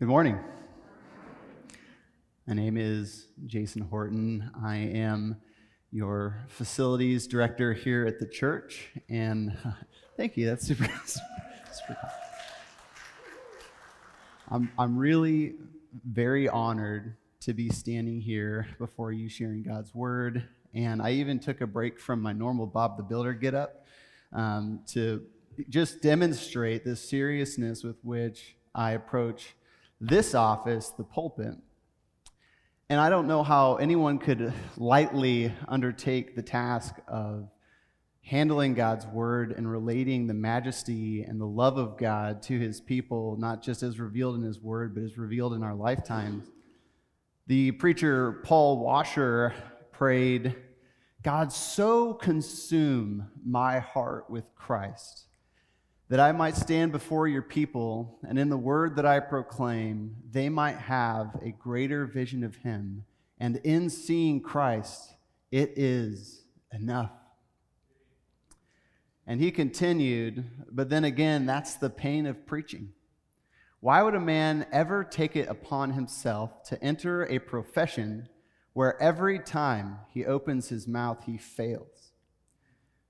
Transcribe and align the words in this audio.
Good 0.00 0.08
morning. 0.08 0.40
My 2.48 2.54
name 2.54 2.76
is 2.76 3.28
Jason 3.46 3.80
Horton. 3.80 4.50
I 4.60 4.74
am 4.74 5.36
your 5.92 6.44
facilities 6.48 7.28
director 7.28 7.72
here 7.72 8.04
at 8.04 8.18
the 8.18 8.26
church, 8.26 8.90
and 9.08 9.56
thank 10.16 10.36
you. 10.36 10.46
That's 10.46 10.66
super. 10.66 10.86
super 11.06 11.96
cool. 12.00 12.10
I'm, 14.50 14.72
I'm 14.76 14.98
really 14.98 15.54
very 16.04 16.48
honored 16.48 17.16
to 17.42 17.54
be 17.54 17.70
standing 17.70 18.20
here 18.20 18.66
before 18.80 19.12
you 19.12 19.28
sharing 19.28 19.62
God's 19.62 19.94
word. 19.94 20.42
And 20.74 21.00
I 21.00 21.12
even 21.12 21.38
took 21.38 21.60
a 21.60 21.68
break 21.68 22.00
from 22.00 22.20
my 22.20 22.32
normal 22.32 22.66
Bob 22.66 22.96
the 22.96 23.04
Builder 23.04 23.32
get 23.32 23.54
up 23.54 23.86
um, 24.32 24.80
to 24.88 25.22
just 25.68 26.02
demonstrate 26.02 26.84
the 26.84 26.96
seriousness 26.96 27.84
with 27.84 27.96
which 28.02 28.56
I 28.74 28.90
approach 28.90 29.54
this 30.06 30.34
office, 30.34 30.90
the 30.90 31.04
pulpit. 31.04 31.54
And 32.90 33.00
I 33.00 33.08
don't 33.08 33.26
know 33.26 33.42
how 33.42 33.76
anyone 33.76 34.18
could 34.18 34.52
lightly 34.76 35.52
undertake 35.66 36.36
the 36.36 36.42
task 36.42 36.96
of 37.08 37.48
handling 38.22 38.74
God's 38.74 39.06
word 39.06 39.52
and 39.52 39.70
relating 39.70 40.26
the 40.26 40.34
majesty 40.34 41.22
and 41.22 41.40
the 41.40 41.46
love 41.46 41.78
of 41.78 41.96
God 41.96 42.42
to 42.42 42.58
his 42.58 42.80
people, 42.80 43.36
not 43.38 43.62
just 43.62 43.82
as 43.82 43.98
revealed 43.98 44.36
in 44.36 44.42
his 44.42 44.60
word, 44.60 44.94
but 44.94 45.02
as 45.02 45.16
revealed 45.16 45.54
in 45.54 45.62
our 45.62 45.74
lifetimes. 45.74 46.50
The 47.46 47.72
preacher 47.72 48.40
Paul 48.44 48.78
Washer 48.78 49.54
prayed, 49.92 50.54
God, 51.22 51.52
so 51.52 52.14
consume 52.14 53.30
my 53.44 53.78
heart 53.78 54.28
with 54.28 54.44
Christ 54.54 55.24
that 56.08 56.20
I 56.20 56.32
might 56.32 56.56
stand 56.56 56.92
before 56.92 57.26
your 57.28 57.42
people, 57.42 58.18
and 58.28 58.38
in 58.38 58.50
the 58.50 58.56
word 58.56 58.96
that 58.96 59.06
I 59.06 59.20
proclaim, 59.20 60.16
they 60.30 60.48
might 60.48 60.76
have 60.76 61.34
a 61.42 61.50
greater 61.50 62.04
vision 62.04 62.44
of 62.44 62.56
him. 62.56 63.04
And 63.38 63.56
in 63.64 63.88
seeing 63.88 64.40
Christ, 64.40 65.14
it 65.50 65.72
is 65.76 66.44
enough. 66.72 67.12
And 69.26 69.40
he 69.40 69.50
continued, 69.50 70.44
but 70.70 70.90
then 70.90 71.04
again, 71.04 71.46
that's 71.46 71.76
the 71.76 71.88
pain 71.88 72.26
of 72.26 72.46
preaching. 72.46 72.92
Why 73.80 74.02
would 74.02 74.14
a 74.14 74.20
man 74.20 74.66
ever 74.72 75.04
take 75.04 75.36
it 75.36 75.48
upon 75.48 75.92
himself 75.92 76.62
to 76.64 76.82
enter 76.82 77.24
a 77.24 77.38
profession 77.38 78.28
where 78.74 79.00
every 79.00 79.38
time 79.38 79.98
he 80.10 80.26
opens 80.26 80.68
his 80.68 80.86
mouth, 80.86 81.24
he 81.24 81.38
fails? 81.38 82.12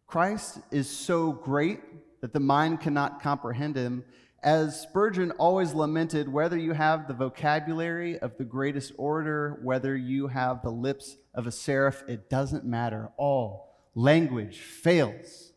Christ 0.07 0.61
is 0.71 0.89
so 0.89 1.33
great 1.33 1.81
that 2.25 2.33
the 2.33 2.41
mind 2.41 2.81
cannot 2.81 3.21
comprehend 3.21 3.77
him. 3.77 4.03
As 4.43 4.81
Spurgeon 4.81 5.31
always 5.33 5.75
lamented, 5.75 6.27
whether 6.27 6.57
you 6.57 6.73
have 6.73 7.07
the 7.07 7.13
vocabulary 7.13 8.19
of 8.19 8.39
the 8.39 8.47
greatest 8.47 8.95
orator, 8.97 9.59
whether 9.63 9.95
you 9.95 10.29
have 10.29 10.63
the 10.63 10.71
lips 10.71 11.19
of 11.35 11.47
a 11.47 11.53
seraph, 11.53 12.03
it 12.09 12.31
doesn't 12.31 12.65
matter. 12.65 13.11
All 13.19 13.75
language 13.95 14.61
fails. 14.61 15.53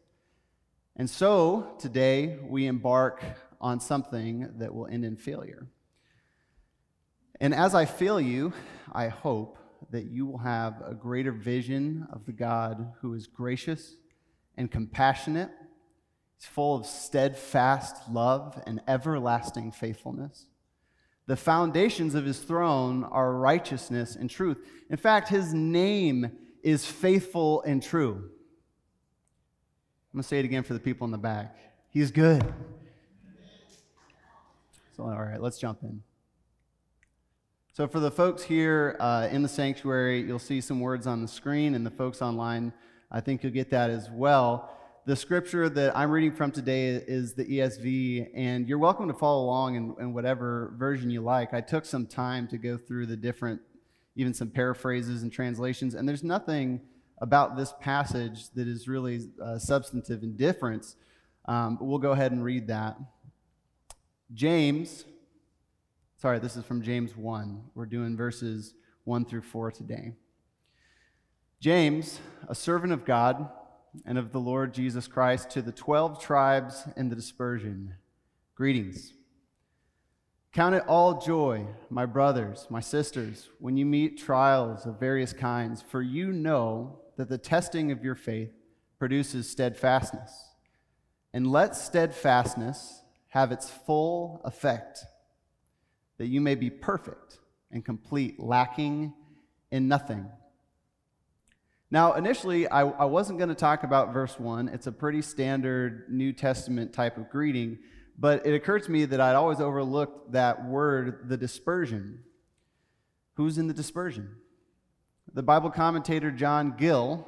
And 0.97 1.09
so 1.09 1.77
today 1.79 2.37
we 2.43 2.67
embark 2.67 3.23
on 3.61 3.79
something 3.79 4.49
that 4.57 4.75
will 4.75 4.87
end 4.87 5.05
in 5.05 5.15
failure. 5.15 5.67
And 7.39 7.55
as 7.55 7.75
I 7.75 7.85
fail 7.85 8.19
you, 8.19 8.51
I 8.91 9.07
hope 9.07 9.57
that 9.91 10.11
you 10.11 10.25
will 10.25 10.39
have 10.39 10.83
a 10.85 10.93
greater 10.93 11.31
vision 11.31 12.07
of 12.11 12.25
the 12.25 12.33
God 12.33 12.91
who 12.99 13.13
is 13.13 13.25
gracious 13.25 13.95
and 14.57 14.69
compassionate 14.69 15.49
He's 16.37 16.47
full 16.47 16.75
of 16.75 16.85
steadfast 16.85 18.09
love 18.11 18.61
and 18.65 18.81
everlasting 18.87 19.71
faithfulness. 19.71 20.45
The 21.25 21.35
foundations 21.35 22.15
of 22.15 22.25
his 22.25 22.39
throne 22.39 23.03
are 23.03 23.33
righteousness 23.33 24.15
and 24.15 24.29
truth. 24.29 24.57
In 24.89 24.97
fact, 24.97 25.27
his 25.27 25.53
name 25.53 26.31
is 26.63 26.85
faithful 26.85 27.61
and 27.63 27.83
true. 27.83 28.13
I'm 28.13 28.21
going 30.13 30.23
to 30.23 30.27
say 30.27 30.39
it 30.39 30.45
again 30.45 30.63
for 30.63 30.73
the 30.73 30.79
people 30.79 31.05
in 31.05 31.11
the 31.11 31.17
back. 31.17 31.57
He's 31.89 32.11
good. 32.11 32.43
So, 34.95 35.03
all 35.03 35.21
right, 35.21 35.41
let's 35.41 35.59
jump 35.59 35.83
in. 35.83 36.01
So, 37.73 37.87
for 37.87 37.99
the 37.99 38.09
folks 38.09 38.41
here 38.41 38.95
uh, 38.99 39.27
in 39.29 39.43
the 39.43 39.49
sanctuary, 39.49 40.21
you'll 40.21 40.39
see 40.39 40.61
some 40.61 40.79
words 40.79 41.05
on 41.05 41.21
the 41.21 41.27
screen, 41.27 41.75
and 41.75 41.85
the 41.85 41.91
folks 41.91 42.21
online, 42.21 42.73
I 43.11 43.19
think 43.19 43.43
you'll 43.43 43.53
get 43.53 43.69
that 43.71 43.89
as 43.89 44.09
well. 44.09 44.75
The 45.07 45.15
scripture 45.15 45.69
that 45.69 45.95
I'm 45.95 46.11
reading 46.11 46.33
from 46.33 46.51
today 46.51 46.89
is 46.89 47.33
the 47.33 47.45
ESV, 47.45 48.29
and 48.35 48.67
you're 48.67 48.77
welcome 48.77 49.07
to 49.07 49.13
follow 49.13 49.45
along 49.45 49.75
in, 49.75 49.95
in, 50.01 50.13
whatever 50.13 50.73
version 50.75 51.09
you 51.09 51.21
like. 51.21 51.53
I 51.53 51.61
took 51.61 51.85
some 51.85 52.05
time 52.05 52.45
to 52.49 52.57
go 52.57 52.75
through 52.75 53.05
the 53.05 53.15
different, 53.15 53.61
even 54.17 54.33
some 54.33 54.49
paraphrases 54.49 55.23
and 55.23 55.31
translations, 55.31 55.93
and 55.95 56.09
there's 56.09 56.25
nothing 56.25 56.81
about 57.19 57.55
this 57.55 57.73
passage 57.79 58.49
that 58.49 58.67
is 58.67 58.89
really 58.89 59.29
uh, 59.41 59.57
substantive 59.57 60.23
in 60.23 60.35
difference. 60.35 60.97
Um, 61.45 61.77
we'll 61.79 61.99
go 61.99 62.11
ahead 62.11 62.33
and 62.33 62.43
read 62.43 62.67
that. 62.67 62.97
James, 64.33 65.05
sorry, 66.17 66.39
this 66.39 66.57
is 66.57 66.65
from 66.65 66.81
James 66.81 67.15
1. 67.15 67.63
We're 67.75 67.85
doing 67.85 68.17
verses 68.17 68.73
1 69.05 69.23
through 69.23 69.43
4 69.43 69.71
today. 69.71 70.11
James, 71.61 72.19
a 72.49 72.53
servant 72.53 72.91
of 72.91 73.05
God, 73.05 73.49
and 74.05 74.17
of 74.17 74.31
the 74.31 74.39
Lord 74.39 74.73
Jesus 74.73 75.07
Christ 75.07 75.49
to 75.51 75.61
the 75.61 75.71
12 75.71 76.21
tribes 76.21 76.87
in 76.95 77.09
the 77.09 77.15
dispersion. 77.15 77.95
Greetings. 78.55 79.13
Count 80.53 80.75
it 80.75 80.83
all 80.87 81.21
joy, 81.21 81.67
my 81.89 82.05
brothers, 82.05 82.65
my 82.69 82.79
sisters, 82.79 83.49
when 83.59 83.77
you 83.77 83.85
meet 83.85 84.17
trials 84.17 84.85
of 84.85 84.99
various 84.99 85.33
kinds, 85.33 85.81
for 85.81 86.01
you 86.01 86.31
know 86.31 86.99
that 87.17 87.29
the 87.29 87.37
testing 87.37 87.91
of 87.91 88.03
your 88.03 88.15
faith 88.15 88.51
produces 88.97 89.49
steadfastness. 89.49 90.31
And 91.33 91.51
let 91.51 91.75
steadfastness 91.75 93.01
have 93.27 93.51
its 93.51 93.69
full 93.69 94.41
effect, 94.45 95.03
that 96.17 96.27
you 96.27 96.41
may 96.41 96.55
be 96.55 96.69
perfect 96.69 97.37
and 97.71 97.85
complete, 97.85 98.39
lacking 98.39 99.13
in 99.71 99.87
nothing. 99.87 100.25
Now, 101.89 102.13
initially, 102.13 102.67
I, 102.67 102.81
I 102.81 103.05
wasn't 103.05 103.39
going 103.39 103.49
to 103.49 103.55
talk 103.55 103.83
about 103.83 104.11
verse 104.11 104.37
1. 104.37 104.67
It's 104.69 104.87
a 104.87 104.91
pretty 104.91 105.21
standard 105.21 106.05
New 106.09 106.33
Testament 106.33 106.91
type 106.91 107.17
of 107.17 107.29
greeting, 107.29 107.79
but 108.19 108.45
it 108.45 108.53
occurred 108.53 108.83
to 108.83 108.91
me 108.91 109.05
that 109.05 109.21
I'd 109.21 109.35
always 109.35 109.61
overlooked 109.61 110.33
that 110.33 110.65
word, 110.65 111.29
the 111.29 111.37
dispersion. 111.37 112.19
Who's 113.35 113.57
in 113.57 113.67
the 113.67 113.73
dispersion? 113.73 114.35
The 115.33 115.43
Bible 115.43 115.69
commentator 115.69 116.29
John 116.29 116.75
Gill 116.77 117.25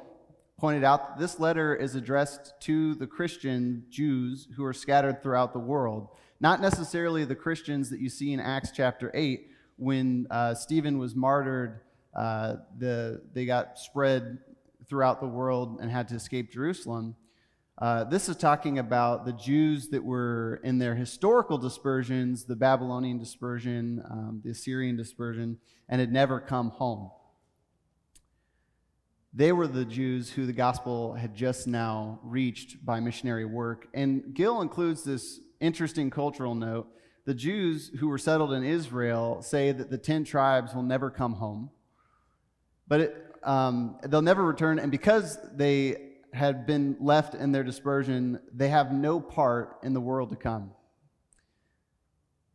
pointed 0.58 0.84
out 0.84 1.08
that 1.08 1.18
this 1.18 1.40
letter 1.40 1.74
is 1.74 1.94
addressed 1.94 2.52
to 2.60 2.94
the 2.96 3.06
Christian 3.06 3.86
Jews 3.88 4.46
who 4.56 4.64
are 4.66 4.74
scattered 4.74 5.22
throughout 5.22 5.54
the 5.54 5.58
world, 5.58 6.08
not 6.38 6.60
necessarily 6.60 7.24
the 7.24 7.34
Christians 7.34 7.88
that 7.88 8.00
you 8.00 8.10
see 8.10 8.34
in 8.34 8.40
Acts 8.40 8.72
chapter 8.72 9.10
8 9.14 9.48
when 9.76 10.26
uh, 10.30 10.54
Stephen 10.54 10.98
was 10.98 11.14
martyred. 11.14 11.80
Uh, 12.14 12.56
the, 12.76 13.22
they 13.32 13.46
got 13.46 13.78
spread 13.78 14.38
throughout 14.90 15.20
the 15.20 15.28
world 15.28 15.78
and 15.80 15.90
had 15.90 16.08
to 16.08 16.16
escape 16.16 16.52
Jerusalem. 16.52 17.14
Uh, 17.78 18.04
this 18.04 18.28
is 18.28 18.36
talking 18.36 18.78
about 18.78 19.24
the 19.24 19.32
Jews 19.32 19.88
that 19.88 20.04
were 20.04 20.60
in 20.64 20.78
their 20.78 20.94
historical 20.94 21.56
dispersions, 21.56 22.44
the 22.44 22.56
Babylonian 22.56 23.18
dispersion, 23.18 24.02
um, 24.10 24.42
the 24.44 24.50
Assyrian 24.50 24.96
dispersion, 24.96 25.56
and 25.88 26.00
had 26.00 26.12
never 26.12 26.40
come 26.40 26.70
home. 26.70 27.10
They 29.32 29.52
were 29.52 29.68
the 29.68 29.84
Jews 29.84 30.28
who 30.30 30.44
the 30.44 30.52
gospel 30.52 31.14
had 31.14 31.34
just 31.34 31.68
now 31.68 32.18
reached 32.24 32.84
by 32.84 32.98
missionary 32.98 33.44
work. 33.44 33.86
And 33.94 34.34
Gill 34.34 34.60
includes 34.60 35.04
this 35.04 35.40
interesting 35.60 36.10
cultural 36.10 36.56
note. 36.56 36.88
The 37.26 37.34
Jews 37.34 37.92
who 38.00 38.08
were 38.08 38.18
settled 38.18 38.52
in 38.52 38.64
Israel 38.64 39.40
say 39.40 39.70
that 39.70 39.88
the 39.88 39.98
10 39.98 40.24
tribes 40.24 40.74
will 40.74 40.82
never 40.82 41.10
come 41.10 41.34
home. 41.34 41.70
But 42.88 43.00
it, 43.00 43.29
um, 43.42 43.98
they'll 44.06 44.22
never 44.22 44.44
return, 44.44 44.78
and 44.78 44.90
because 44.90 45.38
they 45.54 46.10
had 46.32 46.66
been 46.66 46.96
left 47.00 47.34
in 47.34 47.52
their 47.52 47.64
dispersion, 47.64 48.40
they 48.54 48.68
have 48.68 48.92
no 48.92 49.20
part 49.20 49.78
in 49.82 49.94
the 49.94 50.00
world 50.00 50.30
to 50.30 50.36
come. 50.36 50.70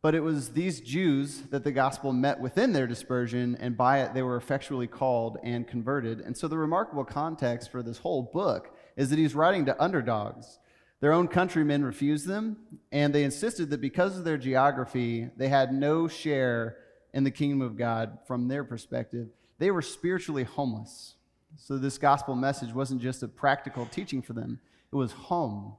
But 0.02 0.14
it 0.14 0.20
was 0.20 0.50
these 0.50 0.80
Jews 0.80 1.42
that 1.50 1.64
the 1.64 1.72
gospel 1.72 2.12
met 2.12 2.40
within 2.40 2.72
their 2.72 2.86
dispersion, 2.86 3.56
and 3.58 3.76
by 3.76 4.02
it 4.02 4.14
they 4.14 4.22
were 4.22 4.36
effectually 4.36 4.86
called 4.86 5.38
and 5.42 5.66
converted. 5.66 6.20
And 6.20 6.36
so 6.36 6.46
the 6.48 6.56
remarkable 6.58 7.04
context 7.04 7.72
for 7.72 7.82
this 7.82 7.98
whole 7.98 8.22
book 8.22 8.74
is 8.96 9.10
that 9.10 9.18
he's 9.18 9.34
writing 9.34 9.66
to 9.66 9.82
underdogs. 9.82 10.58
Their 11.00 11.12
own 11.12 11.28
countrymen 11.28 11.84
refused 11.84 12.26
them, 12.26 12.56
and 12.92 13.14
they 13.14 13.24
insisted 13.24 13.70
that 13.70 13.80
because 13.80 14.16
of 14.16 14.24
their 14.24 14.38
geography, 14.38 15.28
they 15.36 15.48
had 15.48 15.72
no 15.72 16.08
share 16.08 16.78
in 17.12 17.24
the 17.24 17.30
kingdom 17.30 17.60
of 17.60 17.76
God 17.76 18.18
from 18.26 18.48
their 18.48 18.64
perspective. 18.64 19.28
They 19.58 19.70
were 19.70 19.82
spiritually 19.82 20.44
homeless. 20.44 21.14
So, 21.56 21.78
this 21.78 21.96
gospel 21.96 22.34
message 22.34 22.72
wasn't 22.72 23.00
just 23.00 23.22
a 23.22 23.28
practical 23.28 23.86
teaching 23.86 24.20
for 24.20 24.34
them, 24.34 24.60
it 24.92 24.96
was 24.96 25.12
home 25.12 25.74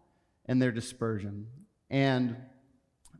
in 0.47 0.59
their 0.59 0.71
dispersion. 0.71 1.47
And 1.89 2.35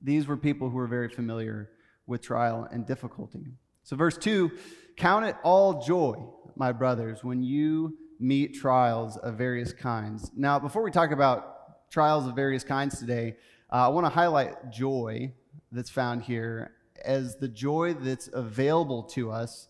these 0.02 0.28
were 0.28 0.38
people 0.38 0.70
who 0.70 0.78
were 0.78 0.88
very 0.88 1.10
familiar 1.10 1.70
with 2.06 2.22
trial 2.22 2.68
and 2.72 2.86
difficulty. 2.86 3.46
So, 3.84 3.96
verse 3.96 4.18
2 4.18 4.52
Count 4.96 5.26
it 5.26 5.36
all 5.44 5.82
joy, 5.82 6.16
my 6.56 6.72
brothers, 6.72 7.24
when 7.24 7.44
you 7.44 7.98
meet 8.20 8.56
trials 8.56 9.18
of 9.18 9.36
various 9.36 9.72
kinds. 9.72 10.32
Now, 10.36 10.58
before 10.58 10.82
we 10.82 10.90
talk 10.90 11.12
about 11.12 11.90
trials 11.92 12.26
of 12.26 12.36
various 12.36 12.64
kinds 12.64 13.00
today, 13.00 13.36
uh, 13.72 13.86
I 13.86 13.88
want 13.90 14.06
to 14.06 14.10
highlight 14.10 14.72
joy 14.72 15.32
that's 15.72 15.90
found 15.90 16.24
here 16.24 16.72
as 17.06 17.36
the 17.36 17.48
joy 17.48 17.94
that's 17.94 18.30
available 18.34 19.04
to 19.04 19.30
us 19.32 19.68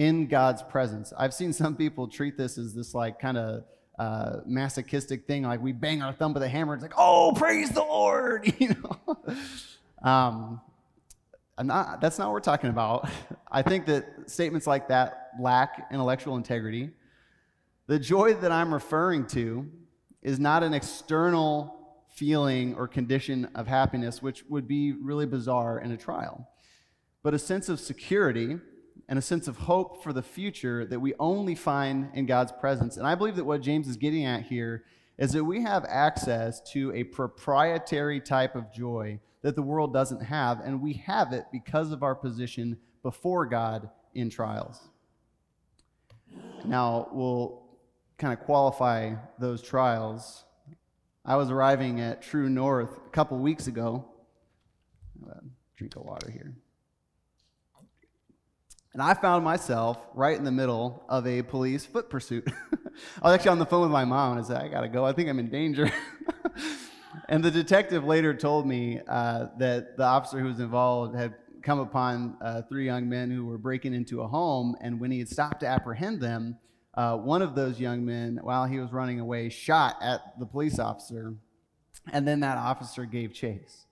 in 0.00 0.28
God's 0.28 0.62
presence. 0.62 1.12
I've 1.18 1.34
seen 1.34 1.52
some 1.52 1.76
people 1.76 2.08
treat 2.08 2.38
this 2.38 2.56
as 2.56 2.72
this 2.72 2.94
like 2.94 3.20
kind 3.20 3.36
of 3.36 3.64
uh, 3.98 4.36
masochistic 4.46 5.26
thing, 5.26 5.42
like 5.42 5.60
we 5.60 5.72
bang 5.72 6.00
our 6.00 6.14
thumb 6.14 6.32
with 6.32 6.42
a 6.42 6.48
hammer. 6.48 6.72
It's 6.72 6.82
like, 6.82 6.94
oh, 6.96 7.34
praise 7.36 7.68
the 7.68 7.82
Lord, 7.82 8.50
you 8.58 8.74
know. 8.82 9.18
um, 10.02 10.62
not, 11.62 12.00
that's 12.00 12.18
not 12.18 12.28
what 12.28 12.32
we're 12.32 12.40
talking 12.40 12.70
about. 12.70 13.10
I 13.52 13.60
think 13.60 13.84
that 13.86 14.06
statements 14.24 14.66
like 14.66 14.88
that 14.88 15.32
lack 15.38 15.88
intellectual 15.92 16.36
integrity. 16.36 16.88
The 17.86 17.98
joy 17.98 18.32
that 18.32 18.50
I'm 18.50 18.72
referring 18.72 19.26
to 19.28 19.70
is 20.22 20.40
not 20.40 20.62
an 20.62 20.72
external 20.72 21.76
feeling 22.08 22.74
or 22.74 22.88
condition 22.88 23.50
of 23.54 23.66
happiness, 23.66 24.22
which 24.22 24.44
would 24.48 24.66
be 24.66 24.92
really 24.92 25.26
bizarre 25.26 25.78
in 25.78 25.92
a 25.92 25.98
trial, 25.98 26.48
but 27.22 27.34
a 27.34 27.38
sense 27.38 27.68
of 27.68 27.78
security 27.78 28.56
and 29.08 29.18
a 29.18 29.22
sense 29.22 29.48
of 29.48 29.56
hope 29.56 30.02
for 30.02 30.12
the 30.12 30.22
future 30.22 30.84
that 30.86 31.00
we 31.00 31.14
only 31.18 31.54
find 31.54 32.10
in 32.14 32.26
God's 32.26 32.52
presence. 32.52 32.96
And 32.96 33.06
I 33.06 33.14
believe 33.14 33.36
that 33.36 33.44
what 33.44 33.60
James 33.60 33.88
is 33.88 33.96
getting 33.96 34.24
at 34.24 34.42
here 34.42 34.84
is 35.18 35.32
that 35.32 35.44
we 35.44 35.62
have 35.62 35.84
access 35.88 36.60
to 36.72 36.92
a 36.94 37.04
proprietary 37.04 38.20
type 38.20 38.56
of 38.56 38.72
joy 38.72 39.20
that 39.42 39.54
the 39.54 39.62
world 39.62 39.92
doesn't 39.92 40.22
have, 40.22 40.60
and 40.60 40.82
we 40.82 40.94
have 40.94 41.32
it 41.32 41.44
because 41.52 41.92
of 41.92 42.02
our 42.02 42.14
position 42.14 42.78
before 43.02 43.46
God 43.46 43.88
in 44.14 44.30
trials. 44.30 44.88
Now, 46.64 47.08
we'll 47.12 47.62
kind 48.18 48.32
of 48.32 48.44
qualify 48.44 49.14
those 49.38 49.62
trials. 49.62 50.44
I 51.24 51.36
was 51.36 51.50
arriving 51.50 52.00
at 52.00 52.22
True 52.22 52.48
North 52.48 52.98
a 53.06 53.10
couple 53.10 53.38
weeks 53.38 53.66
ago. 53.66 54.04
Drink 55.76 55.96
of 55.96 56.02
water 56.02 56.30
here. 56.30 56.54
And 58.92 59.00
I 59.00 59.14
found 59.14 59.44
myself 59.44 59.98
right 60.14 60.36
in 60.36 60.44
the 60.44 60.50
middle 60.50 61.04
of 61.08 61.26
a 61.26 61.42
police 61.42 61.86
foot 61.86 62.10
pursuit. 62.10 62.50
I 63.22 63.28
was 63.28 63.34
actually 63.34 63.50
on 63.50 63.58
the 63.60 63.66
phone 63.66 63.82
with 63.82 63.90
my 63.90 64.04
mom 64.04 64.36
and 64.36 64.44
I 64.44 64.48
said, 64.48 64.56
I 64.56 64.68
gotta 64.68 64.88
go. 64.88 65.04
I 65.04 65.12
think 65.12 65.28
I'm 65.28 65.38
in 65.38 65.48
danger. 65.50 65.90
And 67.30 67.44
the 67.44 67.50
detective 67.50 68.04
later 68.04 68.34
told 68.34 68.66
me 68.66 69.00
uh, 69.06 69.46
that 69.58 69.96
the 69.96 70.02
officer 70.02 70.40
who 70.40 70.46
was 70.46 70.58
involved 70.58 71.14
had 71.14 71.34
come 71.62 71.78
upon 71.78 72.36
uh, 72.40 72.62
three 72.68 72.84
young 72.84 73.08
men 73.08 73.30
who 73.30 73.46
were 73.46 73.56
breaking 73.56 73.94
into 73.94 74.22
a 74.22 74.26
home, 74.26 74.76
and 74.80 74.98
when 74.98 75.12
he 75.12 75.20
had 75.20 75.28
stopped 75.28 75.60
to 75.60 75.66
apprehend 75.66 76.20
them, 76.20 76.58
uh, 76.94 77.16
one 77.16 77.40
of 77.40 77.54
those 77.54 77.78
young 77.78 78.04
men, 78.04 78.40
while 78.42 78.66
he 78.66 78.80
was 78.80 78.90
running 78.92 79.20
away, 79.20 79.48
shot 79.48 79.96
at 80.02 80.20
the 80.40 80.46
police 80.46 80.80
officer, 80.80 81.34
and 82.12 82.26
then 82.26 82.40
that 82.40 82.58
officer 82.58 83.04
gave 83.04 83.32
chase. 83.32 83.86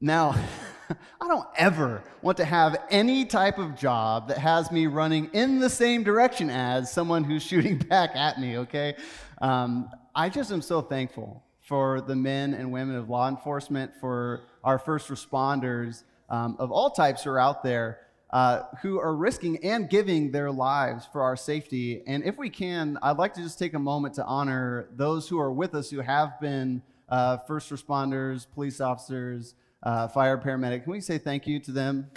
Now, 0.00 0.34
I 1.20 1.28
don't 1.28 1.46
ever 1.56 2.02
want 2.22 2.36
to 2.38 2.44
have 2.44 2.76
any 2.90 3.24
type 3.24 3.58
of 3.58 3.76
job 3.76 4.28
that 4.28 4.38
has 4.38 4.70
me 4.70 4.86
running 4.86 5.30
in 5.32 5.60
the 5.60 5.70
same 5.70 6.02
direction 6.02 6.50
as 6.50 6.92
someone 6.92 7.24
who's 7.24 7.42
shooting 7.50 7.78
back 7.78 8.10
at 8.14 8.40
me, 8.40 8.58
okay? 8.58 8.96
Um, 9.40 9.90
I 10.14 10.28
just 10.28 10.52
am 10.52 10.62
so 10.62 10.80
thankful 10.80 11.42
for 11.60 12.00
the 12.00 12.16
men 12.16 12.54
and 12.54 12.70
women 12.70 12.96
of 12.96 13.08
law 13.08 13.28
enforcement, 13.28 13.92
for 14.00 14.42
our 14.62 14.78
first 14.78 15.08
responders 15.08 16.04
um, 16.28 16.56
of 16.58 16.70
all 16.70 16.90
types 16.90 17.24
who 17.24 17.30
are 17.30 17.40
out 17.40 17.62
there 17.62 18.00
uh, 18.34 18.64
who 18.82 18.98
are 18.98 19.14
risking 19.14 19.64
and 19.64 19.88
giving 19.88 20.32
their 20.32 20.50
lives 20.50 21.06
for 21.12 21.22
our 21.22 21.36
safety. 21.36 22.02
And 22.04 22.24
if 22.24 22.36
we 22.36 22.50
can, 22.50 22.98
I'd 23.00 23.16
like 23.16 23.32
to 23.34 23.40
just 23.40 23.60
take 23.60 23.74
a 23.74 23.78
moment 23.78 24.14
to 24.14 24.24
honor 24.24 24.88
those 24.96 25.28
who 25.28 25.38
are 25.38 25.52
with 25.52 25.72
us 25.76 25.88
who 25.88 26.00
have 26.00 26.40
been 26.40 26.82
uh, 27.08 27.38
first 27.46 27.70
responders, 27.70 28.44
police 28.52 28.80
officers, 28.80 29.54
uh, 29.84 30.08
fire 30.08 30.38
paramedic. 30.38 30.84
Can 30.84 30.92
we 30.92 31.00
say 31.00 31.18
thank 31.18 31.46
you 31.46 31.60
to 31.60 31.70
them? 31.70 32.10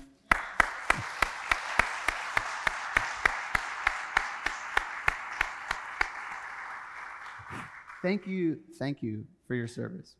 thank 8.02 8.26
you, 8.26 8.58
thank 8.80 9.04
you 9.04 9.26
for 9.48 9.56
your 9.56 9.68
service. 9.68 10.16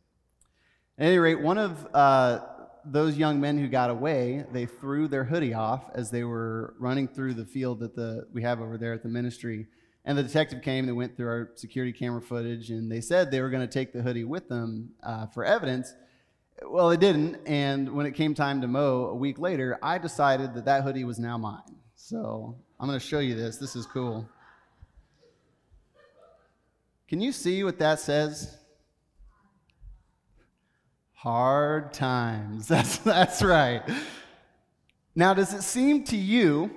At 0.98 1.06
any 1.06 1.18
rate, 1.18 1.40
one 1.40 1.56
of 1.56 1.86
uh, 1.94 2.40
those 2.84 3.16
young 3.16 3.40
men 3.40 3.56
who 3.56 3.66
got 3.66 3.88
away, 3.88 4.44
they 4.52 4.66
threw 4.66 5.08
their 5.08 5.24
hoodie 5.24 5.54
off 5.54 5.84
as 5.94 6.10
they 6.10 6.24
were 6.24 6.74
running 6.78 7.08
through 7.08 7.34
the 7.34 7.46
field 7.46 7.80
that 7.80 7.96
the, 7.96 8.26
we 8.32 8.42
have 8.42 8.60
over 8.60 8.76
there 8.76 8.92
at 8.92 9.02
the 9.02 9.08
ministry. 9.08 9.66
And 10.04 10.18
the 10.18 10.22
detective 10.22 10.60
came, 10.62 10.84
they 10.86 10.92
went 10.92 11.16
through 11.16 11.28
our 11.28 11.50
security 11.54 11.92
camera 11.92 12.20
footage, 12.20 12.70
and 12.70 12.90
they 12.90 13.00
said 13.00 13.30
they 13.30 13.40
were 13.40 13.50
going 13.50 13.66
to 13.66 13.72
take 13.72 13.92
the 13.92 14.02
hoodie 14.02 14.24
with 14.24 14.48
them 14.48 14.90
uh, 15.02 15.26
for 15.26 15.44
evidence. 15.44 15.94
Well, 16.70 16.90
it 16.90 17.00
didn't. 17.00 17.38
And 17.46 17.94
when 17.94 18.04
it 18.04 18.12
came 18.12 18.34
time 18.34 18.60
to 18.60 18.68
mow 18.68 19.06
a 19.06 19.14
week 19.14 19.38
later, 19.38 19.78
I 19.82 19.98
decided 19.98 20.54
that 20.54 20.66
that 20.66 20.82
hoodie 20.82 21.04
was 21.04 21.18
now 21.18 21.38
mine. 21.38 21.62
So 21.94 22.56
I'm 22.78 22.86
going 22.86 22.98
to 22.98 23.04
show 23.04 23.20
you 23.20 23.34
this. 23.34 23.56
This 23.56 23.74
is 23.74 23.86
cool. 23.86 24.28
Can 27.08 27.20
you 27.22 27.32
see 27.32 27.64
what 27.64 27.78
that 27.78 28.00
says? 28.00 28.58
Hard 31.14 31.92
times. 31.94 32.68
That's, 32.68 32.98
that's 32.98 33.42
right. 33.42 33.82
Now, 35.14 35.34
does 35.34 35.52
it 35.52 35.62
seem 35.62 36.04
to 36.04 36.16
you, 36.16 36.70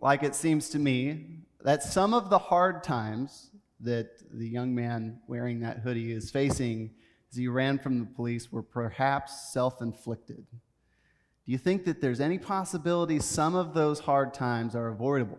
like 0.00 0.22
it 0.22 0.34
seems 0.34 0.68
to 0.70 0.78
me, 0.78 1.38
that 1.64 1.82
some 1.82 2.14
of 2.14 2.30
the 2.30 2.38
hard 2.38 2.84
times 2.84 3.50
that 3.80 4.10
the 4.32 4.46
young 4.46 4.74
man 4.74 5.18
wearing 5.26 5.60
that 5.60 5.78
hoodie 5.78 6.12
is 6.12 6.30
facing 6.30 6.90
as 7.30 7.36
he 7.36 7.48
ran 7.48 7.78
from 7.78 8.00
the 8.00 8.06
police 8.06 8.50
were 8.50 8.62
perhaps 8.62 9.52
self 9.52 9.80
inflicted? 9.80 10.46
Do 10.50 11.52
you 11.52 11.58
think 11.58 11.84
that 11.84 12.00
there's 12.00 12.20
any 12.20 12.38
possibility 12.38 13.18
some 13.18 13.54
of 13.54 13.74
those 13.74 14.00
hard 14.00 14.34
times 14.34 14.74
are 14.74 14.88
avoidable? 14.88 15.38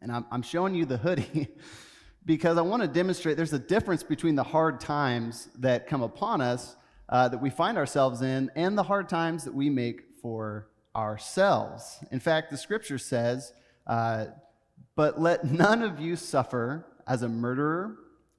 And 0.00 0.12
I'm, 0.12 0.26
I'm 0.30 0.42
showing 0.42 0.74
you 0.74 0.84
the 0.84 0.98
hoodie 0.98 1.48
because 2.26 2.58
I 2.58 2.62
want 2.62 2.82
to 2.82 2.88
demonstrate 2.88 3.36
there's 3.36 3.52
a 3.52 3.58
difference 3.58 4.02
between 4.02 4.34
the 4.34 4.44
hard 4.44 4.80
times 4.80 5.48
that 5.58 5.86
come 5.86 6.02
upon 6.02 6.40
us 6.40 6.76
uh, 7.08 7.28
that 7.28 7.40
we 7.40 7.50
find 7.50 7.78
ourselves 7.78 8.22
in 8.22 8.50
and 8.54 8.76
the 8.76 8.82
hard 8.82 9.08
times 9.08 9.44
that 9.44 9.54
we 9.54 9.70
make 9.70 10.02
for 10.20 10.68
ourselves. 10.94 11.98
In 12.10 12.20
fact, 12.20 12.50
the 12.50 12.56
scripture 12.56 12.98
says, 12.98 13.52
uh, 13.86 14.26
But 14.96 15.20
let 15.20 15.44
none 15.44 15.82
of 15.82 16.00
you 16.00 16.16
suffer 16.16 16.86
as 17.06 17.22
a 17.22 17.28
murderer 17.28 17.96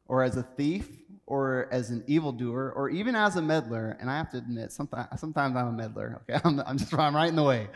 or 0.08 0.24
as 0.24 0.38
a 0.38 0.44
thief 0.44 0.88
or 1.26 1.68
as 1.72 1.90
an 1.90 2.04
evildoer 2.08 2.72
or 2.72 2.90
even 2.90 3.16
as 3.16 3.36
a 3.36 3.42
meddler. 3.42 3.98
And 4.00 4.10
I 4.10 4.18
have 4.18 4.32
to 4.32 4.38
admit, 4.38 4.72
sometimes, 4.72 5.20
sometimes 5.20 5.56
I'm 5.56 5.68
a 5.68 5.72
meddler. 5.72 6.22
Okay, 6.30 6.40
I'm, 6.46 6.60
I'm 6.62 6.78
just 6.78 6.94
I'm 6.94 7.16
right 7.16 7.30
in 7.30 7.36
the 7.36 7.44
way. 7.44 7.68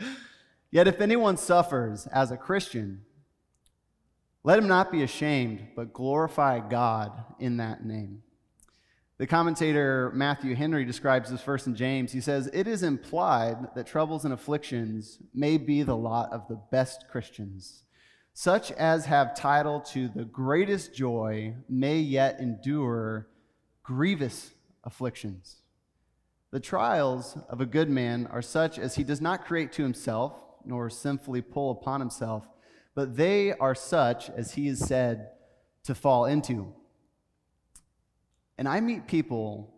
Yet 0.70 0.86
if 0.86 1.00
anyone 1.00 1.36
suffers 1.36 2.06
as 2.06 2.30
a 2.30 2.36
Christian, 2.36 3.02
let 4.44 4.58
him 4.58 4.68
not 4.68 4.90
be 4.90 5.02
ashamed, 5.02 5.68
but 5.76 5.92
glorify 5.92 6.60
God 6.60 7.12
in 7.38 7.58
that 7.58 7.84
name. 7.84 8.22
The 9.18 9.26
commentator 9.26 10.10
Matthew 10.14 10.54
Henry 10.54 10.86
describes 10.86 11.30
this 11.30 11.42
verse 11.42 11.66
in 11.66 11.74
James. 11.74 12.10
He 12.10 12.22
says, 12.22 12.48
It 12.54 12.66
is 12.66 12.82
implied 12.82 13.74
that 13.74 13.86
troubles 13.86 14.24
and 14.24 14.32
afflictions 14.32 15.18
may 15.34 15.58
be 15.58 15.82
the 15.82 15.96
lot 15.96 16.32
of 16.32 16.48
the 16.48 16.58
best 16.70 17.04
Christians. 17.10 17.82
Such 18.42 18.72
as 18.72 19.04
have 19.04 19.34
title 19.34 19.80
to 19.92 20.08
the 20.08 20.24
greatest 20.24 20.94
joy 20.94 21.56
may 21.68 21.98
yet 21.98 22.40
endure 22.40 23.28
grievous 23.82 24.52
afflictions. 24.82 25.56
The 26.50 26.58
trials 26.58 27.36
of 27.50 27.60
a 27.60 27.66
good 27.66 27.90
man 27.90 28.26
are 28.28 28.40
such 28.40 28.78
as 28.78 28.94
he 28.94 29.04
does 29.04 29.20
not 29.20 29.44
create 29.44 29.72
to 29.72 29.82
himself, 29.82 30.32
nor 30.64 30.88
sinfully 30.88 31.42
pull 31.42 31.70
upon 31.70 32.00
himself, 32.00 32.48
but 32.94 33.14
they 33.14 33.52
are 33.52 33.74
such 33.74 34.30
as 34.30 34.54
he 34.54 34.68
is 34.68 34.78
said 34.78 35.32
to 35.84 35.94
fall 35.94 36.24
into. 36.24 36.72
And 38.56 38.66
I 38.66 38.80
meet 38.80 39.06
people 39.06 39.74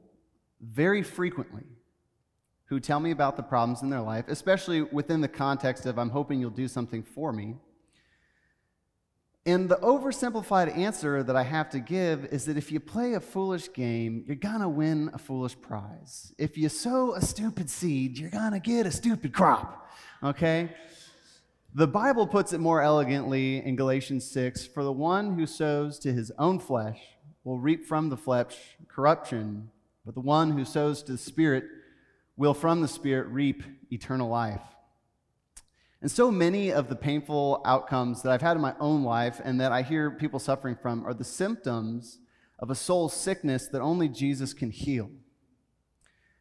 very 0.61 1.03
frequently 1.03 1.65
who 2.67 2.79
tell 2.79 3.01
me 3.01 3.11
about 3.11 3.37
the 3.37 3.43
problems 3.43 3.83
in 3.83 3.91
their 3.91 4.03
life, 4.03 4.27
especially 4.29 4.83
within 4.83 5.21
the 5.21 5.27
context 5.27 5.85
of, 5.85 5.99
I'm 5.99 6.11
hoping 6.11 6.39
you'll 6.39 6.51
do 6.51 6.69
something 6.69 7.03
for 7.03 7.33
me. 7.33 7.57
And 9.45 9.69
the 9.69 9.77
oversimplified 9.77 10.77
answer 10.77 11.25
that 11.25 11.35
I 11.35 11.43
have 11.43 11.69
to 11.71 11.81
give 11.81 12.27
is 12.27 12.45
that 12.45 12.57
if 12.57 12.71
you 12.71 12.79
play 12.79 13.15
a 13.15 13.21
foolish 13.21 13.73
game, 13.73 14.23
you're 14.25 14.37
gonna 14.37 14.69
win 14.69 15.11
a 15.13 15.19
foolish 15.19 15.61
prize. 15.61 16.33
If 16.39 16.57
you 16.57 16.69
sow 16.69 17.15
a 17.15 17.21
stupid 17.21 17.69
seed, 17.69 18.19
you're 18.19 18.31
gonna 18.31 18.61
get 18.61 18.87
a 18.87 18.93
stupid 18.93 19.33
crop. 19.33 19.91
Okay? 20.23 20.71
The 21.75 21.89
Bible 21.89 22.27
puts 22.29 22.53
it 22.53 22.61
more 22.61 22.83
elegantly 22.83 23.65
in 23.65 23.75
Galatians 23.75 24.31
6 24.31 24.67
For 24.67 24.85
the 24.85 24.93
one 24.93 25.37
who 25.37 25.47
sows 25.47 25.99
to 26.01 26.13
his 26.13 26.31
own 26.39 26.61
flesh 26.61 27.01
will 27.43 27.59
reap 27.59 27.85
from 27.85 28.11
the 28.11 28.17
flesh 28.17 28.57
corruption, 28.87 29.71
but 30.05 30.15
the 30.15 30.21
one 30.21 30.53
who 30.53 30.65
sows 30.65 31.03
to 31.05 31.13
the 31.13 31.19
Spirit 31.19 31.65
will 32.37 32.55
from 32.55 32.81
the 32.81 32.89
Spirit 32.89 33.27
reap 33.29 33.65
eternal 33.91 34.29
life. 34.29 34.63
And 36.03 36.11
so 36.11 36.33
many 36.33 36.73
of 36.73 36.89
the 36.89 36.97
painful 36.97 37.63
outcomes 37.65 38.23
that 38.23 38.33
I've 38.33 38.43
had 38.43 38.57
in 38.57 38.61
my 38.61 38.75
own 38.81 39.05
life 39.05 39.41
and 39.43 39.61
that 39.61 39.71
I 39.71 39.83
hear 39.83 40.11
people 40.11 40.41
suffering 40.41 40.75
from 40.75 41.07
are 41.07 41.15
the 41.15 41.23
symptoms 41.23 42.19
of 42.59 42.71
a 42.71 42.75
soul 42.75 43.09
sickness 43.09 43.69
that 43.69 43.81
only 43.81 44.09
Jesus 44.09 44.53
can 44.53 44.73
heal. 44.73 45.09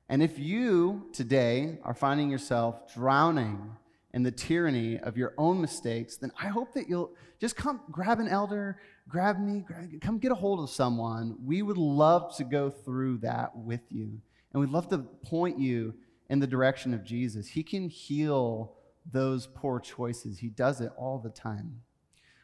And 0.10 0.24
if 0.24 0.40
you 0.40 1.10
today 1.14 1.78
are 1.84 1.94
finding 1.94 2.32
yourself 2.32 2.92
drowning 2.92 3.78
in 4.16 4.24
the 4.24 4.32
tyranny 4.32 4.98
of 4.98 5.16
your 5.16 5.36
own 5.38 5.62
mistakes, 5.62 6.18
then 6.18 6.32
I 6.42 6.48
hope 6.48 6.74
that 6.74 6.90
you'll 6.90 7.12
just 7.40 7.56
come 7.56 7.82
grab 7.92 8.20
an 8.20 8.28
elder, 8.28 8.80
grab 9.08 9.40
me, 9.40 9.64
grab, 9.66 9.90
come 10.02 10.18
get 10.18 10.32
a 10.32 10.36
hold 10.36 10.60
of 10.60 10.72
someone. 10.72 11.38
We 11.46 11.62
would 11.62 11.78
love 11.78 12.36
to 12.38 12.44
go 12.44 12.72
through 12.72 13.20
that 13.20 13.56
with 13.56 13.82
you. 13.92 14.22
And 14.54 14.60
we'd 14.60 14.72
love 14.72 14.90
to 14.90 14.98
point 14.98 15.60
you 15.60 15.94
in 16.32 16.40
the 16.40 16.48
direction 16.48 16.96
of 16.96 17.04
Jesus. 17.04 17.48
He 17.48 17.62
can 17.62 17.90
heal 17.90 18.74
those 19.10 19.48
poor 19.48 19.80
choices, 19.80 20.40
He 20.40 20.50
does 20.50 20.82
it 20.82 20.92
all 20.98 21.20
the 21.20 21.30
time. 21.30 21.82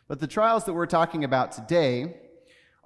But 0.07 0.19
the 0.19 0.27
trials 0.27 0.65
that 0.65 0.73
we're 0.73 0.85
talking 0.85 1.23
about 1.23 1.51
today 1.51 2.17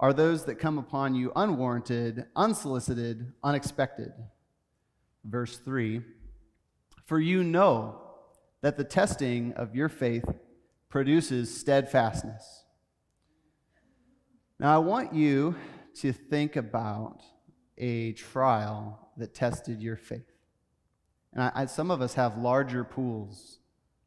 are 0.00 0.12
those 0.12 0.44
that 0.46 0.56
come 0.56 0.78
upon 0.78 1.14
you 1.14 1.30
unwarranted, 1.36 2.26
unsolicited, 2.34 3.32
unexpected 3.44 4.12
verse 5.24 5.58
3 5.58 6.02
For 7.04 7.20
you 7.20 7.44
know 7.44 8.00
that 8.60 8.76
the 8.76 8.84
testing 8.84 9.52
of 9.54 9.74
your 9.74 9.88
faith 9.88 10.24
produces 10.88 11.56
steadfastness. 11.56 12.64
Now, 14.58 14.74
I 14.74 14.78
want 14.78 15.12
you 15.12 15.56
to 15.96 16.12
think 16.12 16.56
about 16.56 17.22
a 17.78 18.12
trial 18.12 19.10
that 19.16 19.34
tested 19.34 19.82
your 19.82 19.96
faith. 19.96 20.30
And 21.32 21.42
I, 21.42 21.52
I, 21.54 21.66
some 21.66 21.90
of 21.90 22.00
us 22.00 22.14
have 22.14 22.38
larger 22.38 22.84
pools 22.84 23.58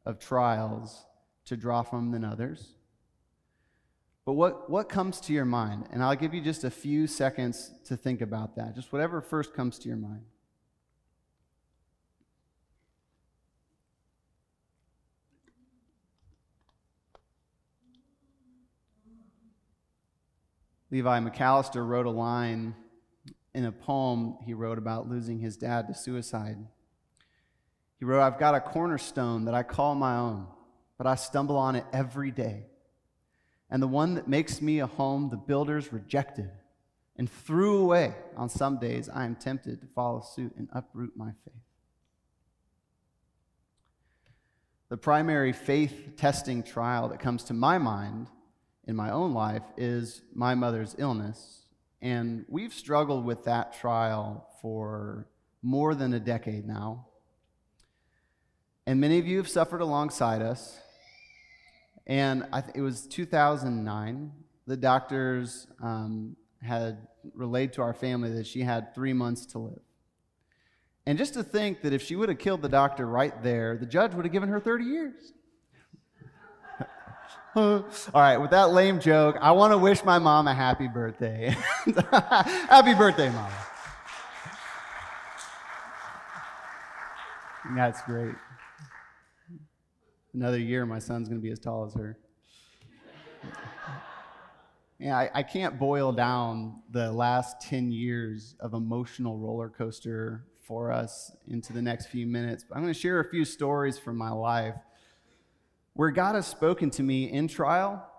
of 0.06 0.18
trials 0.18 1.04
to 1.44 1.56
draw 1.56 1.82
from 1.82 2.12
than 2.12 2.24
others. 2.24 2.74
But 4.24 4.32
what, 4.32 4.70
what 4.70 4.88
comes 4.88 5.20
to 5.22 5.32
your 5.32 5.44
mind? 5.44 5.88
And 5.92 6.02
I'll 6.02 6.16
give 6.16 6.32
you 6.32 6.40
just 6.40 6.64
a 6.64 6.70
few 6.70 7.06
seconds 7.06 7.70
to 7.84 7.96
think 7.96 8.20
about 8.20 8.56
that. 8.56 8.74
Just 8.74 8.92
whatever 8.92 9.20
first 9.20 9.52
comes 9.54 9.78
to 9.80 9.88
your 9.88 9.98
mind. 9.98 10.22
Levi 20.90 21.20
McAllister 21.20 21.86
wrote 21.86 22.06
a 22.06 22.10
line 22.10 22.74
in 23.54 23.64
a 23.64 23.72
poem 23.72 24.36
he 24.44 24.54
wrote 24.54 24.78
about 24.78 25.08
losing 25.08 25.40
his 25.40 25.56
dad 25.56 25.88
to 25.88 25.94
suicide. 25.94 26.58
He 27.98 28.04
wrote, 28.04 28.22
I've 28.22 28.38
got 28.38 28.54
a 28.54 28.60
cornerstone 28.60 29.46
that 29.46 29.54
I 29.54 29.62
call 29.62 29.94
my 29.94 30.16
own, 30.16 30.46
but 30.98 31.06
I 31.06 31.14
stumble 31.14 31.56
on 31.56 31.76
it 31.76 31.84
every 31.92 32.30
day. 32.30 32.64
And 33.70 33.82
the 33.82 33.88
one 33.88 34.14
that 34.14 34.28
makes 34.28 34.60
me 34.60 34.80
a 34.80 34.86
home, 34.86 35.28
the 35.28 35.36
builders 35.36 35.92
rejected 35.92 36.50
and 37.16 37.30
threw 37.30 37.78
away. 37.78 38.14
On 38.36 38.48
some 38.48 38.78
days, 38.78 39.08
I 39.08 39.24
am 39.24 39.34
tempted 39.34 39.80
to 39.80 39.86
follow 39.88 40.20
suit 40.20 40.54
and 40.56 40.68
uproot 40.72 41.16
my 41.16 41.30
faith. 41.44 41.54
The 44.88 44.96
primary 44.96 45.52
faith 45.52 46.12
testing 46.16 46.62
trial 46.62 47.08
that 47.08 47.18
comes 47.18 47.44
to 47.44 47.54
my 47.54 47.78
mind 47.78 48.28
in 48.86 48.94
my 48.94 49.10
own 49.10 49.34
life 49.34 49.64
is 49.76 50.22
my 50.32 50.54
mother's 50.54 50.94
illness. 50.98 51.62
And 52.00 52.44
we've 52.48 52.72
struggled 52.72 53.24
with 53.24 53.44
that 53.44 53.72
trial 53.80 54.46
for 54.62 55.26
more 55.60 55.96
than 55.96 56.14
a 56.14 56.20
decade 56.20 56.66
now. 56.66 57.06
And 58.86 59.00
many 59.00 59.18
of 59.18 59.26
you 59.26 59.38
have 59.38 59.48
suffered 59.48 59.80
alongside 59.80 60.42
us. 60.42 60.78
And 62.06 62.46
th- 62.52 62.64
it 62.74 62.82
was 62.82 63.06
2009. 63.08 64.32
The 64.68 64.76
doctors 64.76 65.66
um, 65.82 66.36
had 66.62 66.98
relayed 67.34 67.72
to 67.74 67.82
our 67.82 67.94
family 67.94 68.30
that 68.34 68.46
she 68.46 68.60
had 68.60 68.94
three 68.94 69.12
months 69.12 69.46
to 69.46 69.58
live. 69.58 69.80
And 71.04 71.18
just 71.18 71.34
to 71.34 71.42
think 71.42 71.82
that 71.82 71.92
if 71.92 72.02
she 72.02 72.14
would 72.14 72.28
have 72.28 72.38
killed 72.38 72.62
the 72.62 72.68
doctor 72.68 73.06
right 73.06 73.42
there, 73.42 73.76
the 73.76 73.86
judge 73.86 74.14
would 74.14 74.24
have 74.24 74.32
given 74.32 74.48
her 74.48 74.60
30 74.60 74.84
years. 74.84 75.32
All 77.56 77.84
right, 78.14 78.36
with 78.36 78.50
that 78.50 78.70
lame 78.70 79.00
joke, 79.00 79.36
I 79.40 79.52
want 79.52 79.72
to 79.72 79.78
wish 79.78 80.04
my 80.04 80.18
mom 80.18 80.46
a 80.46 80.54
happy 80.54 80.88
birthday. 80.88 81.56
happy 82.12 82.94
birthday, 82.94 83.30
mom. 83.30 83.50
That's 87.74 88.00
great. 88.02 88.34
Another 90.36 90.58
year, 90.58 90.84
my 90.84 90.98
son's 90.98 91.30
going 91.30 91.40
to 91.40 91.42
be 91.42 91.50
as 91.50 91.58
tall 91.58 91.86
as 91.86 91.94
her. 91.94 92.18
Yeah, 94.98 95.18
I, 95.18 95.30
I, 95.34 95.42
can't 95.42 95.78
boil 95.78 96.10
down 96.10 96.80
the 96.90 97.12
last 97.12 97.60
10 97.60 97.92
years 97.92 98.54
of 98.60 98.72
emotional 98.72 99.36
roller 99.36 99.68
coaster 99.68 100.46
for 100.62 100.90
us 100.90 101.32
into 101.46 101.74
the 101.74 101.82
next 101.82 102.06
few 102.06 102.26
minutes. 102.26 102.64
But 102.66 102.76
I'm 102.76 102.82
going 102.82 102.94
to 102.94 102.98
share 102.98 103.20
a 103.20 103.28
few 103.28 103.44
stories 103.44 103.98
from 103.98 104.16
my 104.16 104.30
life 104.30 104.74
where 105.92 106.10
God 106.10 106.34
has 106.34 106.46
spoken 106.46 106.88
to 106.92 107.02
me 107.02 107.30
in 107.30 107.46
trial 107.46 108.10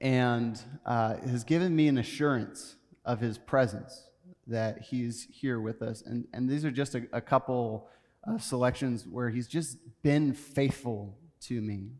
and 0.00 0.60
uh, 0.86 1.16
has 1.26 1.42
given 1.42 1.74
me 1.74 1.88
an 1.88 1.98
assurance 1.98 2.76
of 3.04 3.18
his 3.18 3.36
presence 3.36 4.04
that 4.46 4.80
he's 4.80 5.26
here 5.32 5.60
with 5.60 5.82
us. 5.82 6.02
And, 6.02 6.28
and 6.32 6.48
these 6.48 6.64
are 6.64 6.70
just 6.70 6.94
a, 6.94 7.02
a 7.12 7.20
couple 7.20 7.88
uh, 8.26 8.38
selections 8.38 9.06
where 9.06 9.30
he's 9.30 9.48
just 9.48 9.78
been 10.02 10.32
faithful 10.32 11.18
to 11.42 11.60
me. 11.60 11.90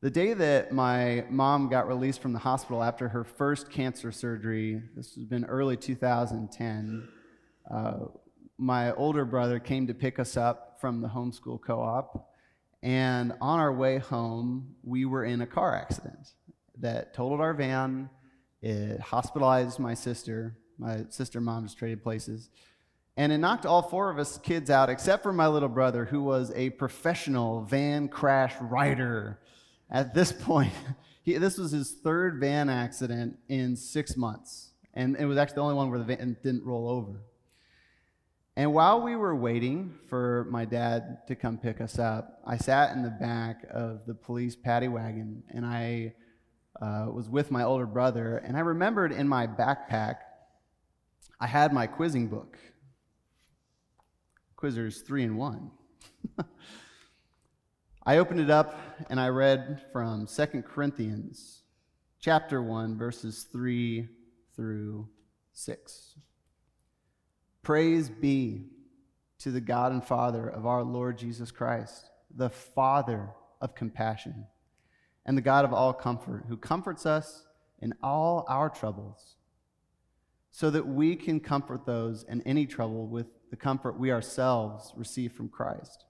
The 0.00 0.10
day 0.10 0.34
that 0.34 0.72
my 0.72 1.24
mom 1.30 1.68
got 1.68 1.88
released 1.88 2.20
from 2.20 2.32
the 2.32 2.38
hospital 2.38 2.82
after 2.82 3.08
her 3.08 3.24
first 3.24 3.70
cancer 3.70 4.12
surgery, 4.12 4.82
this 4.94 5.14
has 5.14 5.24
been 5.24 5.44
early 5.46 5.76
2010, 5.76 7.08
uh, 7.70 7.94
my 8.58 8.92
older 8.92 9.24
brother 9.24 9.58
came 9.58 9.86
to 9.86 9.94
pick 9.94 10.18
us 10.18 10.36
up 10.36 10.78
from 10.80 11.00
the 11.00 11.08
homeschool 11.08 11.60
co 11.60 11.80
op 11.80 12.30
and 12.84 13.32
on 13.40 13.60
our 13.60 13.72
way 13.72 13.96
home, 13.96 14.74
we 14.82 15.06
were 15.06 15.24
in 15.24 15.40
a 15.40 15.46
car 15.46 15.74
accident 15.74 16.34
that 16.80 17.14
totaled 17.14 17.40
our 17.40 17.54
van. 17.54 18.10
It 18.60 19.00
hospitalized 19.00 19.78
my 19.78 19.94
sister. 19.94 20.58
My 20.78 21.06
sister 21.08 21.38
and 21.38 21.46
mom 21.46 21.64
just 21.64 21.78
traded 21.78 22.02
places. 22.02 22.50
And 23.16 23.32
it 23.32 23.38
knocked 23.38 23.64
all 23.64 23.82
four 23.82 24.10
of 24.10 24.18
us 24.18 24.38
kids 24.38 24.70
out, 24.70 24.90
except 24.90 25.22
for 25.22 25.32
my 25.32 25.46
little 25.46 25.68
brother, 25.68 26.04
who 26.04 26.22
was 26.22 26.50
a 26.54 26.70
professional 26.70 27.62
van 27.62 28.08
crash 28.08 28.54
rider. 28.60 29.38
At 29.90 30.14
this 30.14 30.32
point, 30.32 30.72
he, 31.22 31.36
this 31.38 31.56
was 31.56 31.70
his 31.70 31.92
third 31.92 32.40
van 32.40 32.68
accident 32.68 33.38
in 33.48 33.76
six 33.76 34.16
months. 34.16 34.70
And 34.94 35.16
it 35.16 35.26
was 35.26 35.38
actually 35.38 35.56
the 35.56 35.62
only 35.62 35.74
one 35.74 35.90
where 35.90 35.98
the 35.98 36.04
van 36.04 36.36
didn't 36.42 36.64
roll 36.64 36.88
over. 36.88 37.20
And 38.56 38.72
while 38.72 39.00
we 39.00 39.16
were 39.16 39.34
waiting 39.34 39.94
for 40.08 40.46
my 40.48 40.64
dad 40.64 41.26
to 41.26 41.34
come 41.34 41.58
pick 41.58 41.80
us 41.80 41.98
up, 41.98 42.40
I 42.44 42.56
sat 42.56 42.96
in 42.96 43.02
the 43.02 43.10
back 43.10 43.64
of 43.70 44.06
the 44.06 44.14
police 44.14 44.54
paddy 44.54 44.86
wagon 44.86 45.42
and 45.50 45.66
I 45.66 46.14
uh, 46.80 47.06
was 47.12 47.28
with 47.28 47.50
my 47.50 47.64
older 47.64 47.86
brother. 47.86 48.38
And 48.38 48.56
I 48.56 48.60
remembered 48.60 49.10
in 49.10 49.26
my 49.26 49.48
backpack, 49.48 50.18
I 51.40 51.48
had 51.48 51.72
my 51.72 51.88
quizzing 51.88 52.28
book 52.28 52.56
Quizzers 54.56 55.04
3 55.04 55.24
and 55.24 55.38
1. 55.38 55.70
I 58.06 58.18
opened 58.18 58.40
it 58.40 58.50
up 58.50 58.78
and 59.10 59.20
I 59.20 59.28
read 59.28 59.82
from 59.92 60.26
2 60.26 60.46
Corinthians 60.62 61.62
chapter 62.20 62.62
1, 62.62 62.96
verses 62.96 63.46
3 63.52 64.08
through 64.56 65.08
6. 65.52 66.14
Praise 67.62 68.08
be 68.08 68.66
to 69.38 69.50
the 69.50 69.60
God 69.60 69.92
and 69.92 70.04
Father 70.04 70.48
of 70.48 70.66
our 70.66 70.82
Lord 70.82 71.18
Jesus 71.18 71.50
Christ, 71.50 72.10
the 72.34 72.50
Father 72.50 73.30
of 73.60 73.74
compassion 73.74 74.46
and 75.26 75.36
the 75.36 75.42
God 75.42 75.64
of 75.64 75.72
all 75.72 75.92
comfort, 75.92 76.44
who 76.48 76.56
comforts 76.56 77.06
us 77.06 77.46
in 77.80 77.94
all 78.02 78.44
our 78.48 78.68
troubles, 78.68 79.36
so 80.50 80.70
that 80.70 80.86
we 80.86 81.16
can 81.16 81.40
comfort 81.40 81.86
those 81.86 82.24
in 82.24 82.42
any 82.42 82.66
trouble 82.66 83.06
with 83.06 83.26
the 83.54 83.60
comfort 83.60 83.96
we 83.96 84.10
ourselves 84.10 84.92
receive 84.96 85.30
from 85.30 85.48
Christ. 85.48 86.06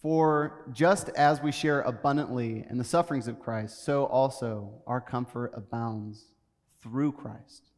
For 0.00 0.64
just 0.72 1.10
as 1.10 1.42
we 1.42 1.52
share 1.52 1.82
abundantly 1.82 2.64
in 2.70 2.78
the 2.78 2.84
sufferings 2.84 3.28
of 3.28 3.38
Christ, 3.38 3.84
so 3.84 4.06
also 4.06 4.80
our 4.86 4.98
comfort 4.98 5.52
abounds 5.54 6.24
through 6.82 7.12
Christ. 7.12 7.70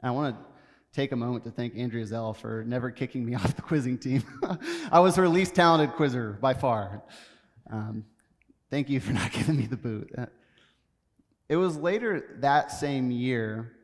And 0.00 0.10
I 0.10 0.12
want 0.12 0.36
to 0.36 0.44
take 0.92 1.10
a 1.10 1.16
moment 1.16 1.42
to 1.46 1.50
thank 1.50 1.74
Andrea 1.76 2.06
Zell 2.06 2.32
for 2.32 2.62
never 2.64 2.92
kicking 2.92 3.26
me 3.26 3.34
off 3.40 3.56
the 3.56 3.62
quizzing 3.62 3.98
team. 3.98 4.22
I 4.92 5.00
was 5.00 5.16
her 5.16 5.28
least 5.28 5.56
talented 5.56 5.96
quizzer 5.96 6.38
by 6.40 6.54
far. 6.54 7.02
Um, 7.68 8.04
thank 8.70 8.88
you 8.88 9.00
for 9.00 9.12
not 9.12 9.32
giving 9.32 9.56
me 9.56 9.66
the 9.66 9.76
boot. 9.76 10.12
Uh, 10.16 10.26
it 11.48 11.56
was 11.56 11.76
later 11.76 12.36
that 12.38 12.70
same 12.70 13.10
year 13.10 13.75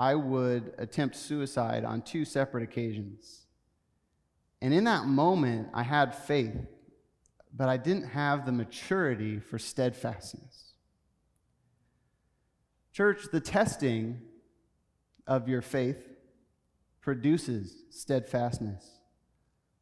I 0.00 0.14
would 0.14 0.72
attempt 0.78 1.14
suicide 1.14 1.84
on 1.84 2.00
two 2.00 2.24
separate 2.24 2.62
occasions 2.62 3.44
And 4.62 4.74
in 4.74 4.84
that 4.84 5.06
moment, 5.06 5.68
I 5.72 5.82
had 5.82 6.14
faith, 6.14 6.56
but 7.54 7.68
I 7.68 7.76
didn't 7.76 8.08
have 8.08 8.44
the 8.44 8.52
maturity 8.52 9.38
for 9.38 9.58
steadfastness. 9.58 10.72
Church, 12.92 13.28
the 13.32 13.40
testing 13.40 14.20
of 15.26 15.48
your 15.48 15.62
faith 15.62 16.06
produces 17.00 17.84
steadfastness. 17.90 18.86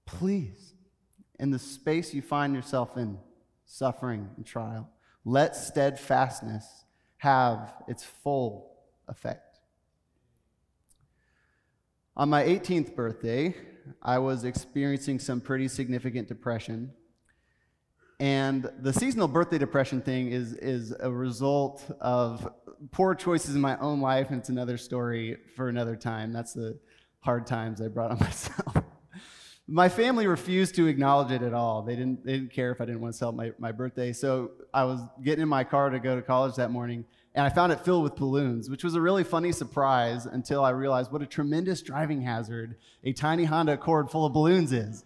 Please, 0.06 0.74
in 1.40 1.50
the 1.50 1.58
space 1.58 2.14
you 2.14 2.22
find 2.22 2.54
yourself 2.54 2.96
in, 2.96 3.18
suffering 3.66 4.28
and 4.36 4.46
trial, 4.46 4.88
let 5.24 5.56
steadfastness 5.56 6.84
have 7.18 7.74
its 7.88 8.04
full 8.04 8.76
effect. 9.08 9.47
On 12.18 12.28
my 12.28 12.42
18th 12.42 12.96
birthday, 12.96 13.54
I 14.02 14.18
was 14.18 14.42
experiencing 14.42 15.20
some 15.20 15.40
pretty 15.40 15.68
significant 15.68 16.26
depression. 16.26 16.90
And 18.18 18.68
the 18.80 18.92
seasonal 18.92 19.28
birthday 19.28 19.56
depression 19.56 20.00
thing 20.00 20.32
is, 20.32 20.54
is 20.54 20.92
a 20.98 21.12
result 21.12 21.84
of 22.00 22.52
poor 22.90 23.14
choices 23.14 23.54
in 23.54 23.60
my 23.60 23.78
own 23.78 24.00
life, 24.00 24.30
and 24.30 24.40
it's 24.40 24.48
another 24.48 24.78
story 24.78 25.36
for 25.54 25.68
another 25.68 25.94
time. 25.94 26.32
That's 26.32 26.52
the 26.54 26.76
hard 27.20 27.46
times 27.46 27.80
I 27.80 27.86
brought 27.86 28.10
on 28.10 28.18
myself. 28.20 28.82
my 29.68 29.88
family 29.88 30.26
refused 30.26 30.74
to 30.74 30.88
acknowledge 30.88 31.30
it 31.30 31.42
at 31.42 31.54
all. 31.54 31.82
They 31.82 31.94
didn't, 31.94 32.26
they 32.26 32.32
didn't 32.32 32.52
care 32.52 32.72
if 32.72 32.80
I 32.80 32.84
didn't 32.84 33.00
want 33.00 33.14
to 33.14 33.18
celebrate 33.18 33.60
my, 33.60 33.68
my 33.68 33.70
birthday. 33.70 34.12
So 34.12 34.50
I 34.74 34.82
was 34.82 35.00
getting 35.22 35.42
in 35.42 35.48
my 35.48 35.62
car 35.62 35.88
to 35.90 36.00
go 36.00 36.16
to 36.16 36.22
college 36.22 36.56
that 36.56 36.72
morning, 36.72 37.04
and 37.38 37.46
I 37.46 37.50
found 37.50 37.70
it 37.70 37.78
filled 37.84 38.02
with 38.02 38.16
balloons, 38.16 38.68
which 38.68 38.82
was 38.82 38.96
a 38.96 39.00
really 39.00 39.22
funny 39.22 39.52
surprise 39.52 40.26
until 40.26 40.64
I 40.64 40.70
realized 40.70 41.12
what 41.12 41.22
a 41.22 41.26
tremendous 41.26 41.80
driving 41.82 42.20
hazard 42.20 42.74
a 43.04 43.12
tiny 43.12 43.44
Honda 43.44 43.74
Accord 43.74 44.10
full 44.10 44.26
of 44.26 44.32
balloons 44.32 44.72
is. 44.72 45.04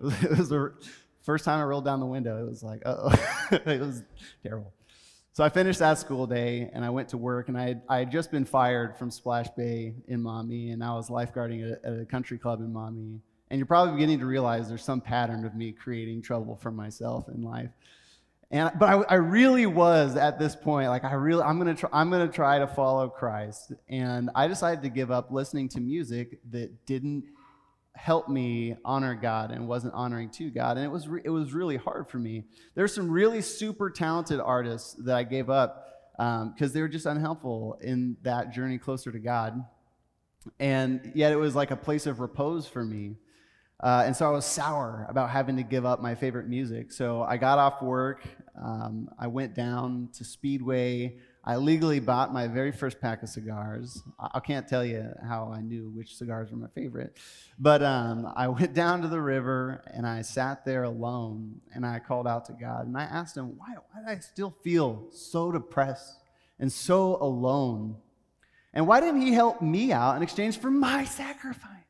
It 0.22 0.38
was 0.38 0.48
the 0.48 0.72
first 1.20 1.44
time 1.44 1.60
I 1.60 1.64
rolled 1.64 1.84
down 1.84 2.00
the 2.00 2.06
window. 2.06 2.42
It 2.42 2.48
was 2.48 2.62
like, 2.62 2.80
oh, 2.86 3.12
it 3.52 3.78
was 3.78 4.02
terrible. 4.42 4.72
So 5.34 5.44
I 5.44 5.50
finished 5.50 5.80
that 5.80 5.98
school 5.98 6.26
day 6.26 6.70
and 6.72 6.82
I 6.82 6.88
went 6.88 7.10
to 7.10 7.18
work, 7.18 7.48
and 7.48 7.58
I 7.58 7.68
had, 7.68 7.82
I 7.90 7.98
had 7.98 8.10
just 8.10 8.30
been 8.30 8.46
fired 8.46 8.96
from 8.96 9.10
Splash 9.10 9.48
Bay 9.50 9.92
in 10.08 10.22
Maumee, 10.22 10.70
and 10.70 10.82
I 10.82 10.94
was 10.94 11.10
lifeguarding 11.10 11.72
at, 11.72 11.84
at 11.84 12.00
a 12.00 12.06
country 12.06 12.38
club 12.38 12.60
in 12.60 12.72
Maumee. 12.72 13.20
And 13.50 13.58
you're 13.58 13.66
probably 13.66 13.92
beginning 13.92 14.20
to 14.20 14.26
realize 14.26 14.66
there's 14.66 14.82
some 14.82 15.02
pattern 15.02 15.44
of 15.44 15.54
me 15.54 15.72
creating 15.72 16.22
trouble 16.22 16.56
for 16.56 16.70
myself 16.70 17.28
in 17.28 17.42
life. 17.42 17.68
And, 18.52 18.72
but 18.78 18.88
I, 18.88 19.02
I, 19.02 19.14
really 19.14 19.66
was 19.66 20.16
at 20.16 20.40
this 20.40 20.56
point 20.56 20.88
like 20.88 21.04
I 21.04 21.12
really 21.12 21.42
I'm 21.42 21.58
gonna 21.58 21.74
try 21.74 21.88
I'm 21.92 22.10
gonna 22.10 22.26
try 22.26 22.58
to 22.58 22.66
follow 22.66 23.08
Christ, 23.08 23.72
and 23.88 24.28
I 24.34 24.48
decided 24.48 24.82
to 24.82 24.88
give 24.88 25.12
up 25.12 25.30
listening 25.30 25.68
to 25.70 25.80
music 25.80 26.40
that 26.50 26.84
didn't 26.84 27.26
help 27.94 28.28
me 28.28 28.74
honor 28.84 29.14
God 29.14 29.52
and 29.52 29.68
wasn't 29.68 29.94
honoring 29.94 30.30
to 30.30 30.50
God, 30.50 30.78
and 30.78 30.84
it 30.84 30.90
was 30.90 31.06
re- 31.06 31.22
it 31.24 31.30
was 31.30 31.52
really 31.52 31.76
hard 31.76 32.08
for 32.08 32.18
me. 32.18 32.42
There's 32.74 32.92
some 32.92 33.08
really 33.08 33.40
super 33.40 33.88
talented 33.88 34.40
artists 34.40 34.94
that 34.94 35.14
I 35.14 35.22
gave 35.22 35.48
up 35.48 35.86
because 36.16 36.70
um, 36.70 36.72
they 36.72 36.80
were 36.80 36.88
just 36.88 37.06
unhelpful 37.06 37.78
in 37.82 38.16
that 38.22 38.52
journey 38.52 38.78
closer 38.78 39.12
to 39.12 39.20
God, 39.20 39.64
and 40.58 41.12
yet 41.14 41.30
it 41.30 41.36
was 41.36 41.54
like 41.54 41.70
a 41.70 41.76
place 41.76 42.06
of 42.06 42.18
repose 42.18 42.66
for 42.66 42.84
me. 42.84 43.14
Uh, 43.82 44.02
and 44.04 44.14
so 44.14 44.26
I 44.26 44.30
was 44.30 44.44
sour 44.44 45.06
about 45.08 45.30
having 45.30 45.56
to 45.56 45.62
give 45.62 45.86
up 45.86 46.02
my 46.02 46.14
favorite 46.14 46.46
music. 46.46 46.92
So 46.92 47.22
I 47.22 47.38
got 47.38 47.58
off 47.58 47.80
work. 47.80 48.22
Um, 48.56 49.08
I 49.18 49.26
went 49.26 49.54
down 49.54 50.08
to 50.14 50.24
Speedway. 50.24 51.16
I 51.44 51.56
legally 51.56 52.00
bought 52.00 52.32
my 52.32 52.46
very 52.46 52.72
first 52.72 53.00
pack 53.00 53.22
of 53.22 53.28
cigars. 53.28 54.02
I, 54.18 54.40
can't 54.40 54.68
tell 54.68 54.84
you 54.84 55.10
how 55.26 55.50
I 55.54 55.62
knew 55.62 55.90
which 55.94 56.16
cigars 56.16 56.50
were 56.50 56.58
my 56.58 56.68
favorite. 56.74 57.16
But 57.58 57.82
um, 57.82 58.30
I 58.36 58.48
went 58.58 58.74
down 58.74 59.02
to 59.02 59.08
the 59.08 59.20
river 59.20 59.82
and 59.94 60.06
I 60.06 60.22
sat 60.22 60.64
there 60.64 60.84
alone 60.84 61.60
and 61.74 61.86
I 61.86 61.98
called 61.98 62.26
out 62.26 62.44
to 62.46 62.52
God. 62.52 62.86
And 62.86 62.96
I 62.96 63.04
asked 63.04 63.36
him, 63.36 63.56
why, 63.56 63.74
why 63.90 64.02
do 64.02 64.08
I 64.08 64.18
still 64.18 64.54
feel 64.62 65.08
so 65.10 65.50
depressed 65.50 66.20
and 66.58 66.70
so 66.70 67.16
alone? 67.22 67.96
And 68.74 68.86
why 68.86 69.00
didn't 69.00 69.22
he 69.22 69.32
help 69.32 69.62
me 69.62 69.92
out 69.92 70.16
in 70.16 70.22
exchange 70.22 70.58
for 70.58 70.70
my 70.70 71.04
sacrifice? 71.04 71.80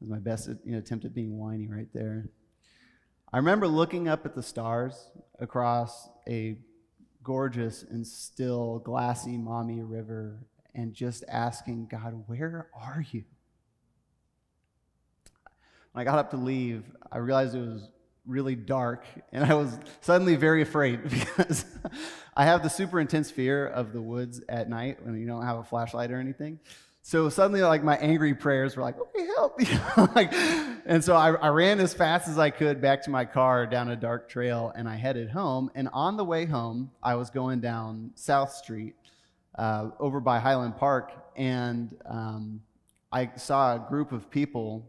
It 0.00 0.04
was 0.04 0.10
my 0.10 0.18
best 0.18 0.48
you 0.64 0.72
know, 0.72 0.78
attempt 0.78 1.04
at 1.04 1.14
being 1.14 1.38
whiny 1.38 1.66
right 1.66 1.88
there. 1.92 2.28
I 3.30 3.36
remember 3.36 3.68
looking 3.68 4.08
up 4.08 4.24
at 4.24 4.34
the 4.34 4.42
stars 4.42 5.10
across 5.38 6.08
a 6.26 6.56
gorgeous 7.22 7.82
and 7.82 8.06
still 8.06 8.78
glassy 8.78 9.36
Maumee 9.36 9.82
River 9.82 10.38
and 10.74 10.94
just 10.94 11.24
asking 11.28 11.88
God, 11.90 12.24
where 12.26 12.68
are 12.74 13.04
you? 13.10 13.24
When 15.92 16.00
I 16.00 16.04
got 16.04 16.18
up 16.18 16.30
to 16.30 16.38
leave, 16.38 16.84
I 17.12 17.18
realized 17.18 17.54
it 17.54 17.60
was 17.60 17.90
really 18.26 18.54
dark 18.54 19.04
and 19.30 19.44
I 19.44 19.52
was 19.54 19.78
suddenly 20.00 20.36
very 20.36 20.62
afraid 20.62 21.02
because 21.10 21.66
I 22.34 22.46
have 22.46 22.62
the 22.62 22.70
super 22.70 22.98
intense 22.98 23.30
fear 23.30 23.66
of 23.66 23.92
the 23.92 24.00
woods 24.00 24.40
at 24.48 24.70
night 24.70 25.04
when 25.04 25.18
you 25.20 25.26
don't 25.26 25.44
have 25.44 25.58
a 25.58 25.64
flashlight 25.64 26.10
or 26.10 26.18
anything. 26.18 26.60
So 27.08 27.30
suddenly, 27.30 27.62
like 27.62 27.82
my 27.82 27.96
angry 27.96 28.34
prayers 28.34 28.76
were 28.76 28.82
like, 28.82 28.98
"Okay, 29.00 29.26
help!" 29.34 29.58
You 29.66 29.78
know, 29.96 30.10
like, 30.14 30.30
and 30.84 31.02
so 31.02 31.16
I, 31.16 31.32
I, 31.36 31.48
ran 31.48 31.80
as 31.80 31.94
fast 31.94 32.28
as 32.28 32.38
I 32.38 32.50
could 32.50 32.82
back 32.82 33.02
to 33.04 33.10
my 33.10 33.24
car 33.24 33.66
down 33.66 33.88
a 33.88 33.96
dark 33.96 34.28
trail, 34.28 34.74
and 34.76 34.86
I 34.86 34.96
headed 34.96 35.30
home. 35.30 35.70
And 35.74 35.88
on 35.94 36.18
the 36.18 36.24
way 36.26 36.44
home, 36.44 36.90
I 37.02 37.14
was 37.14 37.30
going 37.30 37.60
down 37.60 38.10
South 38.14 38.52
Street 38.52 38.94
uh, 39.54 39.88
over 39.98 40.20
by 40.20 40.38
Highland 40.38 40.76
Park, 40.76 41.12
and 41.34 41.96
um, 42.04 42.60
I 43.10 43.30
saw 43.36 43.76
a 43.76 43.88
group 43.88 44.12
of 44.12 44.30
people 44.30 44.86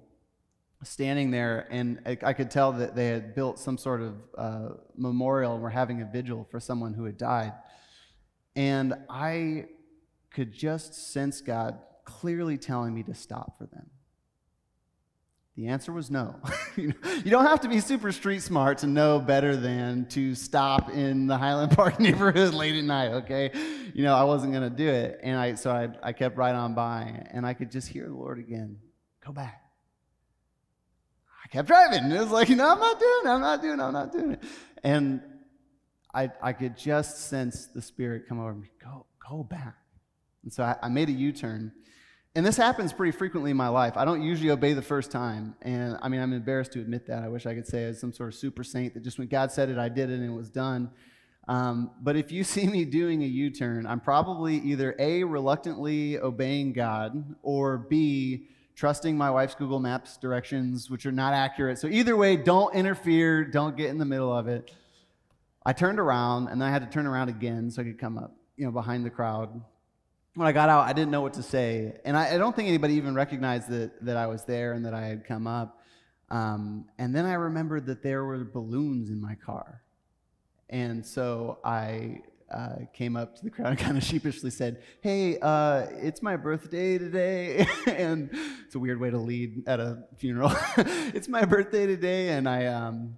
standing 0.84 1.32
there, 1.32 1.69
and 1.71 2.01
I, 2.05 2.17
I, 2.21 2.34
could 2.34 2.51
tell 2.51 2.73
that 2.73 2.97
they 2.97 3.08
had 3.08 3.34
built 3.34 3.60
some 3.60 3.77
sort 3.77 4.01
of 4.01 4.15
uh, 4.38 4.69
memorial 4.97 5.53
and 5.53 5.63
were 5.63 5.69
having 5.69 6.01
a 6.01 6.05
vigil 6.05 6.45
for 6.51 6.60
someone 6.60 6.93
who 6.93 7.05
had 7.05 7.17
died. 7.17 7.53
And 8.58 8.93
I 9.10 9.67
could 10.32 10.51
just 10.51 11.13
sense 11.13 11.39
God 11.39 11.79
clearly 12.10 12.58
telling 12.58 12.93
me 12.93 13.04
to 13.04 13.13
stop 13.13 13.58
for 13.58 13.65
them? 13.65 13.89
The 15.56 15.67
answer 15.67 15.91
was 15.91 16.10
no. 16.10 16.36
you 16.78 16.93
don't 17.26 17.45
have 17.45 17.62
to 17.62 17.67
be 17.67 17.82
super 17.82 18.13
street 18.13 18.41
smart 18.41 18.78
to 18.80 18.88
know 18.88 19.19
better 19.19 19.58
than 19.58 20.06
to 20.10 20.34
stop 20.34 20.89
in 20.89 21.28
the 21.28 21.38
Highland 21.38 21.74
Park 21.74 22.00
neighborhood 22.00 22.54
late 22.54 22.76
at 22.76 22.84
night, 22.86 23.12
okay? 23.12 23.52
You 23.93 24.04
know, 24.04 24.15
I 24.15 24.24
wasn't 24.24 24.54
going 24.54 24.63
to 24.63 24.76
do 24.76 24.88
it. 24.88 25.19
And 25.22 25.38
I, 25.38 25.56
so 25.56 25.69
I, 25.69 25.89
I 26.02 26.13
kept 26.13 26.38
right 26.38 26.56
on 26.56 26.76
by, 26.76 27.26
and 27.32 27.45
I 27.45 27.54
could 27.54 27.72
just 27.72 27.89
hear 27.89 28.08
the 28.08 28.15
Lord 28.15 28.39
again 28.39 28.78
go 29.26 29.34
back. 29.34 29.62
I 31.43 31.50
kept 31.50 31.67
driving. 31.67 32.06
And 32.06 32.13
it 32.13 32.19
was 32.19 32.32
like, 32.32 32.48
know, 32.50 32.72
I'm 32.72 32.80
not 32.80 32.98
doing 32.98 33.22
it. 33.26 33.28
I'm 33.28 33.41
not 33.41 33.62
doing 33.62 33.80
it. 33.80 33.84
I'm 33.84 33.93
not 33.93 34.12
doing 34.13 34.32
it. 34.32 34.43
And 34.84 35.22
I, 36.13 36.32
I 36.41 36.54
could 36.54 36.78
just 36.78 37.28
sense 37.28 37.67
the 37.67 37.82
Spirit 37.82 38.30
come 38.30 38.39
over 38.39 38.54
me. 38.54 38.69
Go, 38.82 39.06
go 39.30 39.43
back. 39.43 39.76
And 40.43 40.54
so 40.54 40.63
I, 40.63 40.78
I 40.82 40.88
made 40.88 41.10
a 41.10 41.12
U 41.12 41.34
turn 41.34 41.74
and 42.35 42.45
this 42.45 42.57
happens 42.57 42.93
pretty 42.93 43.11
frequently 43.11 43.51
in 43.51 43.57
my 43.57 43.69
life. 43.69 43.97
I 43.97 44.05
don't 44.05 44.21
usually 44.21 44.51
obey 44.51 44.73
the 44.73 44.81
first 44.81 45.09
time. 45.09 45.55
And 45.63 45.97
I 46.01 46.09
mean, 46.09 46.21
I'm 46.21 46.31
embarrassed 46.31 46.73
to 46.73 46.79
admit 46.79 47.07
that. 47.07 47.23
I 47.23 47.27
wish 47.27 47.45
I 47.45 47.55
could 47.55 47.67
say 47.67 47.85
as 47.85 47.99
some 47.99 48.13
sort 48.13 48.29
of 48.29 48.35
super 48.35 48.63
saint 48.63 48.93
that 48.93 49.03
just 49.03 49.17
when 49.17 49.27
God 49.27 49.51
said 49.51 49.69
it, 49.69 49.79
I 49.79 49.89
did 49.89 50.11
it 50.11 50.19
and 50.19 50.25
it 50.25 50.33
was 50.33 50.49
done. 50.49 50.91
Um, 51.47 51.89
but 52.01 52.15
if 52.15 52.31
you 52.31 52.43
see 52.45 52.67
me 52.67 52.85
doing 52.85 53.23
a 53.23 53.25
U 53.25 53.49
turn, 53.49 53.87
I'm 53.87 53.99
probably 53.99 54.57
either 54.57 54.95
A, 54.99 55.23
reluctantly 55.23 56.19
obeying 56.19 56.73
God, 56.73 57.35
or 57.41 57.79
B, 57.79 58.47
trusting 58.75 59.17
my 59.17 59.31
wife's 59.31 59.55
Google 59.55 59.79
Maps 59.79 60.17
directions, 60.17 60.89
which 60.89 61.07
are 61.07 61.11
not 61.11 61.33
accurate. 61.33 61.79
So 61.79 61.87
either 61.87 62.15
way, 62.15 62.37
don't 62.37 62.73
interfere, 62.75 63.43
don't 63.43 63.75
get 63.75 63.89
in 63.89 63.97
the 63.97 64.05
middle 64.05 64.31
of 64.31 64.47
it. 64.47 64.71
I 65.65 65.73
turned 65.73 65.99
around 65.99 66.47
and 66.49 66.63
I 66.63 66.69
had 66.69 66.83
to 66.83 66.89
turn 66.89 67.07
around 67.07 67.29
again 67.29 67.71
so 67.71 67.81
I 67.81 67.85
could 67.85 67.99
come 67.99 68.17
up, 68.17 68.35
you 68.55 68.65
know, 68.65 68.71
behind 68.71 69.03
the 69.03 69.09
crowd 69.09 69.61
when 70.39 70.47
I 70.47 70.54
got 70.54 70.69
out, 70.69 70.88
I 70.88 70.93
didn't 70.93 71.12
know 71.12 71.19
what 71.19 71.34
to 71.34 71.43
say. 71.43 71.99
And 72.06 72.15
I, 72.15 72.36
I, 72.36 72.38
don't 72.38 72.56
think 72.56 72.69
anybody 72.69 72.93
even 72.93 73.13
recognized 73.13 73.67
that, 73.71 73.91
that 74.06 74.15
I 74.15 74.28
was 74.28 74.45
there 74.45 74.71
and 74.71 74.86
that 74.86 74.93
I 74.93 75.06
had 75.06 75.25
come 75.25 75.47
up. 75.47 75.82
Um, 76.30 76.86
and 76.97 77.13
then 77.13 77.25
I 77.25 77.34
remembered 77.34 77.86
that 77.88 78.02
there 78.02 78.23
were 78.23 78.45
balloons 78.45 79.10
in 79.10 79.19
my 79.19 79.36
car. 79.36 79.82
And 80.69 81.06
so 81.06 81.60
I 81.65 82.21
uh, 82.49 82.75
came 82.93 83.17
up 83.17 83.36
to 83.36 83.43
the 83.43 83.49
crowd 83.49 83.71
and 83.71 83.78
kind 83.86 83.97
of 83.97 84.04
sheepishly 84.04 84.49
said, 84.49 84.82
Hey, 85.02 85.39
uh, 85.41 85.88
it's 85.91 86.21
my 86.21 86.38
birthday 86.38 86.97
today. 86.97 87.67
and 87.88 88.30
it's 88.65 88.75
a 88.75 88.80
weird 88.80 89.02
way 89.02 89.10
to 89.10 89.17
lead 89.17 89.67
at 89.67 89.82
a 89.82 90.06
funeral. 90.19 90.54
it's 90.78 91.28
my 91.28 91.43
birthday 91.43 91.86
today. 91.86 92.30
And 92.30 92.47
I, 92.47 92.67
um, 92.67 93.17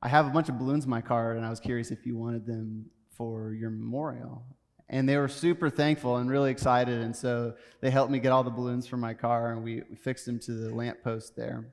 I 0.00 0.08
have 0.08 0.26
a 0.26 0.30
bunch 0.30 0.48
of 0.48 0.58
balloons 0.58 0.84
in 0.84 0.90
my 0.90 1.02
car, 1.02 1.32
and 1.32 1.44
I 1.44 1.50
was 1.50 1.60
curious 1.60 1.90
if 1.90 2.06
you 2.06 2.16
wanted 2.16 2.46
them 2.46 2.86
for 3.10 3.52
your 3.52 3.68
memorial 3.68 4.42
and 4.88 5.08
they 5.08 5.16
were 5.16 5.28
super 5.28 5.68
thankful 5.68 6.16
and 6.16 6.30
really 6.30 6.50
excited. 6.50 7.00
And 7.00 7.14
so 7.14 7.54
they 7.80 7.90
helped 7.90 8.12
me 8.12 8.18
get 8.18 8.30
all 8.32 8.44
the 8.44 8.50
balloons 8.50 8.86
from 8.86 9.00
my 9.00 9.14
car, 9.14 9.52
and 9.52 9.64
we, 9.64 9.82
fixed 10.00 10.26
them 10.26 10.38
to 10.40 10.52
the 10.52 10.74
lamppost 10.74 11.34
there. 11.36 11.66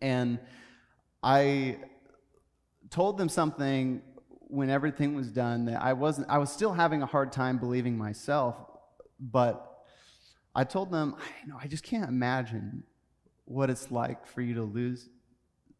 And 0.00 0.38
I 1.22 1.78
told 2.90 3.18
them 3.18 3.28
something 3.28 4.02
when 4.48 4.70
everything 4.70 5.14
was 5.14 5.30
done 5.30 5.64
that 5.64 5.82
I 5.82 5.94
wasn't. 5.94 6.28
I 6.28 6.38
was 6.38 6.52
still 6.52 6.72
having 6.72 7.02
a 7.02 7.06
hard 7.06 7.32
time 7.32 7.58
believing 7.58 7.96
myself, 7.96 8.56
but 9.18 9.68
I 10.54 10.64
told 10.64 10.92
them, 10.92 11.16
you 11.42 11.48
know, 11.48 11.58
I 11.60 11.66
just 11.66 11.82
can't 11.82 12.08
imagine 12.08 12.84
what 13.46 13.70
it's 13.70 13.90
like 13.90 14.26
for 14.26 14.42
you 14.42 14.54
to 14.54 14.62
lose 14.62 15.08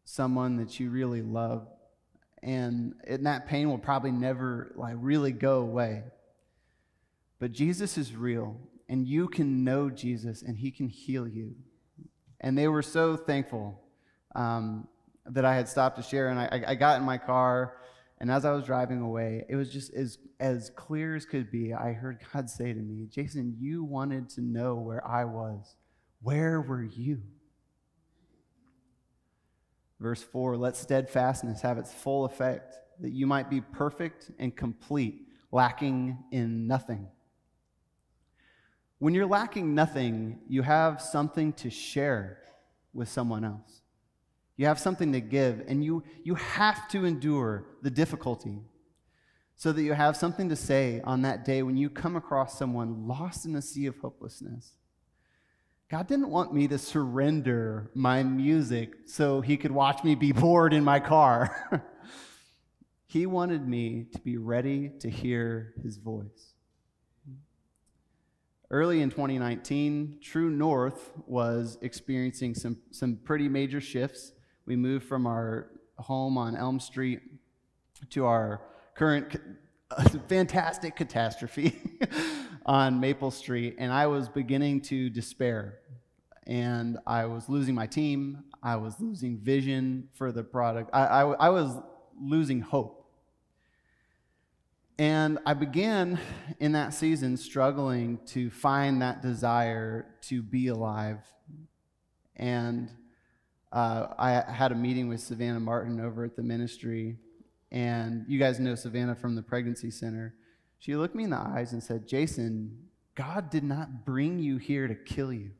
someone 0.03 0.57
that 0.57 0.79
you 0.79 0.89
really 0.89 1.21
love. 1.21 1.67
And, 2.41 2.95
and 3.07 3.25
that 3.25 3.47
pain 3.47 3.69
will 3.69 3.77
probably 3.77 4.11
never 4.11 4.73
like 4.75 4.95
really 4.97 5.31
go 5.31 5.59
away. 5.59 6.03
But 7.43 7.51
Jesus 7.51 7.97
is 7.97 8.15
real, 8.15 8.57
and 8.87 9.05
you 9.05 9.27
can 9.27 9.65
know 9.65 9.89
Jesus, 9.89 10.43
and 10.43 10.57
he 10.57 10.71
can 10.71 10.87
heal 10.87 11.27
you. 11.27 11.55
And 12.39 12.57
they 12.57 12.69
were 12.69 12.81
so 12.81 13.17
thankful 13.17 13.81
um, 14.33 14.87
that 15.25 15.43
I 15.43 15.53
had 15.53 15.67
stopped 15.67 15.97
to 15.97 16.03
share. 16.03 16.29
And 16.29 16.39
I, 16.39 16.63
I 16.67 16.75
got 16.75 17.01
in 17.01 17.03
my 17.03 17.17
car, 17.17 17.75
and 18.21 18.31
as 18.31 18.45
I 18.45 18.53
was 18.53 18.63
driving 18.63 19.01
away, 19.01 19.43
it 19.49 19.57
was 19.57 19.69
just 19.69 19.93
as, 19.93 20.19
as 20.39 20.69
clear 20.69 21.17
as 21.17 21.25
could 21.25 21.51
be. 21.51 21.73
I 21.73 21.91
heard 21.91 22.19
God 22.33 22.49
say 22.49 22.71
to 22.71 22.79
me, 22.79 23.07
Jason, 23.11 23.57
you 23.59 23.83
wanted 23.83 24.29
to 24.29 24.41
know 24.41 24.75
where 24.75 25.05
I 25.05 25.25
was. 25.25 25.75
Where 26.21 26.61
were 26.61 26.85
you? 26.85 27.23
Verse 29.99 30.23
4 30.23 30.55
Let 30.55 30.77
steadfastness 30.77 31.59
have 31.59 31.77
its 31.77 31.91
full 31.91 32.23
effect, 32.23 32.77
that 33.01 33.11
you 33.11 33.27
might 33.27 33.49
be 33.49 33.59
perfect 33.59 34.31
and 34.39 34.55
complete, 34.55 35.27
lacking 35.51 36.19
in 36.31 36.67
nothing. 36.67 37.09
When 39.03 39.13
you're 39.13 39.25
lacking 39.25 39.75
nothing, 39.75 40.39
you 40.47 40.61
have 40.61 41.01
something 41.01 41.51
to 41.55 41.69
share 41.69 42.37
with 42.93 43.09
someone 43.09 43.43
else. 43.43 43.81
You 44.55 44.67
have 44.67 44.79
something 44.79 45.11
to 45.11 45.19
give, 45.19 45.61
and 45.67 45.83
you, 45.83 46.05
you 46.23 46.35
have 46.35 46.87
to 46.87 47.03
endure 47.03 47.65
the 47.81 47.89
difficulty 47.89 48.61
so 49.57 49.73
that 49.73 49.83
you 49.83 49.91
have 49.91 50.15
something 50.15 50.47
to 50.47 50.55
say 50.55 51.01
on 51.03 51.23
that 51.23 51.43
day 51.43 51.63
when 51.63 51.75
you 51.75 51.89
come 51.89 52.15
across 52.15 52.57
someone 52.57 53.05
lost 53.05 53.45
in 53.45 53.57
a 53.57 53.61
sea 53.61 53.87
of 53.87 53.97
hopelessness. 53.97 54.71
God 55.91 56.07
didn't 56.07 56.29
want 56.29 56.53
me 56.53 56.69
to 56.69 56.77
surrender 56.77 57.91
my 57.93 58.23
music 58.23 58.93
so 59.05 59.41
he 59.41 59.57
could 59.57 59.73
watch 59.73 60.01
me 60.05 60.15
be 60.15 60.31
bored 60.31 60.73
in 60.73 60.85
my 60.85 61.01
car. 61.01 61.83
he 63.05 63.25
wanted 63.25 63.67
me 63.67 64.05
to 64.13 64.21
be 64.21 64.37
ready 64.37 64.91
to 65.01 65.09
hear 65.09 65.73
his 65.83 65.97
voice. 65.97 66.52
Early 68.73 69.03
in 69.03 69.11
2019, 69.11 70.17
True 70.19 70.49
North 70.49 71.11
was 71.27 71.77
experiencing 71.83 72.55
some, 72.55 72.79
some 72.89 73.17
pretty 73.17 73.47
major 73.47 73.79
shifts. 73.79 74.31
We 74.65 74.75
moved 74.75 75.05
from 75.05 75.27
our 75.27 75.69
home 75.99 76.39
on 76.39 76.55
Elm 76.55 76.79
Street 76.79 77.19
to 78.09 78.25
our 78.25 78.61
current 78.95 79.39
fantastic 80.27 80.95
catastrophe 80.95 81.79
on 82.65 82.99
Maple 82.99 83.29
Street, 83.29 83.75
and 83.77 83.93
I 83.93 84.07
was 84.07 84.27
beginning 84.27 84.81
to 84.81 85.07
despair. 85.07 85.77
And 86.47 86.97
I 87.05 87.25
was 87.25 87.47
losing 87.47 87.75
my 87.75 87.85
team. 87.85 88.43
I 88.63 88.77
was 88.77 88.99
losing 88.99 89.37
vision 89.37 90.09
for 90.15 90.31
the 90.31 90.43
product. 90.43 90.89
I, 90.93 91.05
I, 91.05 91.21
I 91.33 91.49
was 91.49 91.77
losing 92.19 92.61
hope. 92.61 93.02
And 94.99 95.39
I 95.45 95.55
began 95.55 96.19
in 96.59 96.73
that 96.73 96.93
season 96.93 97.35
struggling 97.37 98.19
to 98.27 98.51
find 98.51 99.01
that 99.01 99.21
desire 99.23 100.05
to 100.23 100.43
be 100.43 100.67
alive. 100.67 101.19
And 102.35 102.91
uh, 103.71 104.07
I 104.19 104.31
had 104.51 104.71
a 104.71 104.75
meeting 104.75 105.07
with 105.07 105.19
Savannah 105.19 105.59
Martin 105.59 105.99
over 105.99 106.23
at 106.23 106.35
the 106.35 106.43
ministry. 106.43 107.17
And 107.71 108.25
you 108.27 108.37
guys 108.37 108.59
know 108.59 108.75
Savannah 108.75 109.15
from 109.15 109.33
the 109.35 109.41
pregnancy 109.41 109.89
center. 109.89 110.35
She 110.77 110.95
looked 110.95 111.15
me 111.15 111.23
in 111.23 111.31
the 111.31 111.37
eyes 111.37 111.73
and 111.73 111.81
said, 111.81 112.07
Jason, 112.07 112.77
God 113.15 113.49
did 113.49 113.63
not 113.63 114.05
bring 114.05 114.37
you 114.37 114.57
here 114.57 114.87
to 114.87 114.95
kill 114.95 115.33
you. 115.33 115.51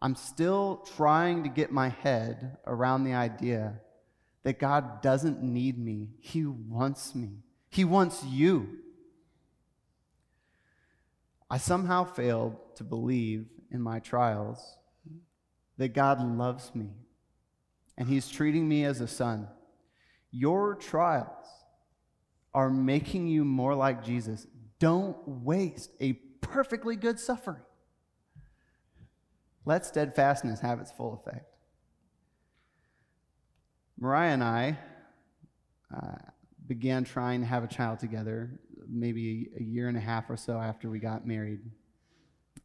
I'm 0.00 0.14
still 0.14 0.86
trying 0.96 1.42
to 1.42 1.48
get 1.48 1.72
my 1.72 1.88
head 1.88 2.58
around 2.66 3.04
the 3.04 3.14
idea 3.14 3.80
that 4.42 4.58
God 4.58 5.02
doesn't 5.02 5.42
need 5.42 5.78
me, 5.78 6.08
He 6.20 6.46
wants 6.46 7.14
me, 7.14 7.42
He 7.68 7.84
wants 7.84 8.24
you. 8.24 8.78
I 11.50 11.58
somehow 11.58 12.04
failed 12.04 12.56
to 12.76 12.84
believe 12.84 13.46
in 13.70 13.80
my 13.82 13.98
trials 13.98 14.76
that 15.78 15.94
God 15.94 16.22
loves 16.22 16.74
me 16.74 16.90
and 17.98 18.08
He's 18.08 18.28
treating 18.28 18.68
me 18.68 18.84
as 18.84 19.00
a 19.00 19.08
son. 19.08 19.48
Your 20.30 20.76
trials 20.76 21.46
are 22.54 22.70
making 22.70 23.26
you 23.26 23.44
more 23.44 23.74
like 23.74 24.04
Jesus. 24.04 24.46
Don't 24.78 25.16
waste 25.26 25.90
a 26.00 26.14
perfectly 26.40 26.96
good 26.96 27.18
suffering. 27.18 27.62
Let 29.64 29.84
steadfastness 29.84 30.60
have 30.60 30.80
its 30.80 30.90
full 30.90 31.14
effect. 31.14 31.49
Mariah 34.00 34.32
and 34.32 34.42
I 34.42 34.78
uh, 35.94 36.16
began 36.66 37.04
trying 37.04 37.40
to 37.40 37.46
have 37.46 37.62
a 37.62 37.66
child 37.66 37.98
together 37.98 38.58
maybe 38.88 39.50
a 39.58 39.62
year 39.62 39.88
and 39.88 39.96
a 39.96 40.00
half 40.00 40.30
or 40.30 40.38
so 40.38 40.58
after 40.58 40.88
we 40.88 40.98
got 40.98 41.26
married. 41.26 41.60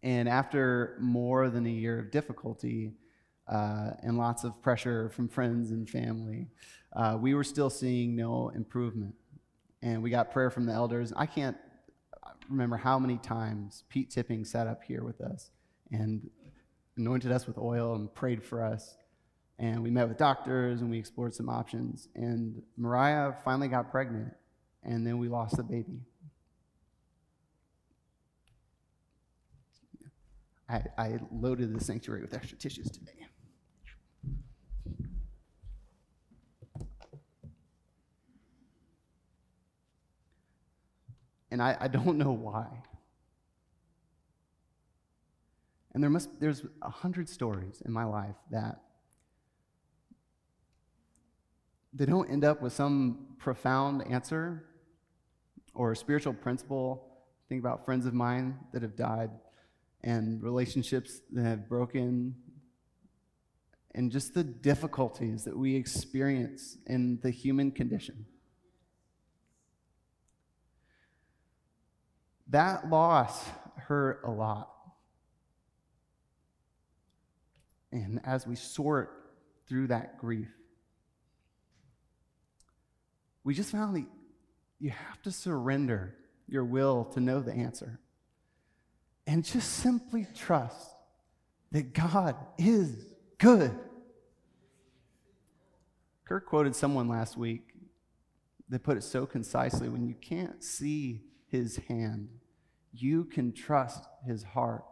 And 0.02 0.30
after 0.30 0.98
more 1.02 1.50
than 1.50 1.66
a 1.66 1.70
year 1.70 2.00
of 2.00 2.10
difficulty 2.10 2.94
uh, 3.50 3.92
and 4.02 4.18
lots 4.18 4.46
of 4.46 4.62
pressure 4.62 5.10
from 5.10 5.28
friends 5.28 5.72
and 5.72 5.90
family, 5.90 6.48
uh, 6.96 7.18
we 7.20 7.34
were 7.34 7.44
still 7.44 7.70
seeing 7.70 8.16
no 8.16 8.50
improvement 8.56 9.14
and 9.82 10.02
we 10.02 10.10
got 10.10 10.32
prayer 10.32 10.50
from 10.50 10.66
the 10.66 10.72
elders. 10.72 11.12
I 11.18 11.26
can't 11.26 11.58
remember 12.50 12.78
how 12.78 12.98
many 12.98 13.18
times 13.18 13.84
Pete 13.90 14.10
Tipping 14.10 14.46
sat 14.46 14.68
up 14.68 14.84
here 14.84 15.04
with 15.04 15.20
us 15.20 15.52
and 15.92 16.30
anointed 16.96 17.32
us 17.32 17.46
with 17.46 17.58
oil 17.58 17.96
and 17.96 18.14
prayed 18.14 18.42
for 18.42 18.64
us. 18.64 18.96
And 19.58 19.82
we 19.82 19.90
met 19.90 20.08
with 20.10 20.18
doctors 20.18 20.82
and 20.82 20.92
we 20.92 20.98
explored 20.98 21.34
some 21.34 21.50
options. 21.50 22.10
And 22.16 22.62
Mariah 22.78 23.34
finally 23.46 23.68
got 23.68 23.92
pregnant, 23.92 24.34
and 24.84 25.06
then 25.06 25.18
we 25.18 25.30
lost 25.30 25.56
the 25.58 25.64
baby. 25.64 26.02
I, 30.68 30.84
I 30.98 31.20
loaded 31.32 31.74
the 31.74 31.84
sanctuary 31.84 32.22
with 32.22 32.34
extra 32.34 32.58
tissues 32.58 32.90
today. 32.90 33.26
and 41.56 41.62
I, 41.62 41.78
I 41.80 41.88
don't 41.88 42.18
know 42.18 42.34
why. 42.34 42.68
And 45.94 46.04
there 46.04 46.10
must 46.10 46.38
there's 46.42 46.66
a 46.82 46.90
hundred 46.90 47.30
stories 47.30 47.82
in 47.86 47.94
my 47.94 48.04
life 48.04 48.36
that 48.52 48.82
they 51.96 52.06
don't 52.06 52.30
end 52.30 52.44
up 52.44 52.62
with 52.62 52.74
some 52.74 53.28
profound 53.38 54.06
answer 54.12 54.66
or 55.74 55.94
a 55.94 55.96
spiritual 55.96 56.34
principle. 56.34 57.08
Think 57.48 57.62
about 57.62 57.86
friends 57.86 58.06
of 58.06 58.14
mine 58.14 58.60
that 58.74 58.82
have 58.82 58.96
died 58.96 59.30
and 60.04 60.44
relationships 60.44 61.22
that 61.32 61.44
have 61.44 61.70
broken 61.70 62.36
and 63.94 64.12
just 64.12 64.34
the 64.34 64.44
difficulties 64.44 65.46
that 65.46 65.58
we 65.58 65.74
experience 65.74 66.78
in 66.86 67.18
the 67.22 67.32
human 67.32 67.72
condition. 67.72 68.26
That 72.50 72.90
loss 72.90 73.46
hurt 73.78 74.22
a 74.26 74.32
lot. 74.32 74.70
And 77.94 78.20
as 78.26 78.46
we 78.46 78.56
sort 78.56 79.32
through 79.68 79.88
that 79.88 80.18
grief, 80.18 80.52
we 83.46 83.54
just 83.54 83.72
found 83.72 83.96
that 83.96 84.06
you 84.80 84.90
have 84.90 85.22
to 85.22 85.32
surrender 85.32 86.16
your 86.48 86.66
will 86.66 87.06
to 87.06 87.22
know 87.22 87.40
the 87.40 87.54
answer. 87.54 88.00
And 89.26 89.46
just 89.46 89.72
simply 89.72 90.28
trust 90.36 90.90
that 91.72 91.94
God 91.94 92.36
is 92.58 93.14
good. 93.38 93.74
Kirk 96.26 96.48
quoted 96.48 96.76
someone 96.76 97.08
last 97.08 97.38
week 97.38 97.74
that 98.70 98.84
put 98.84 98.98
it 98.98 99.04
so 99.04 99.26
concisely 99.26 99.90
when 99.90 100.08
you 100.08 100.16
can't 100.16 100.64
see 100.64 101.22
his 101.48 101.78
hand. 101.88 102.30
You 102.94 103.26
can 103.26 103.54
trust 103.54 104.06
his 104.26 104.42
heart. 104.44 104.86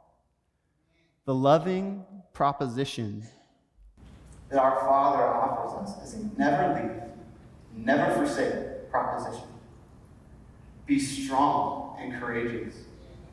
The 1.25 1.33
loving 1.33 2.05
proposition 2.33 3.23
that 4.49 4.59
our 4.59 4.79
Father 4.81 5.23
offers 5.23 5.89
us 5.89 6.13
is 6.13 6.19
a 6.19 6.39
never 6.39 6.73
leave, 6.75 7.02
never 7.75 8.13
forsake 8.13 8.89
proposition. 8.89 9.47
Be 10.85 10.99
strong 10.99 11.97
and 11.99 12.19
courageous. 12.19 12.75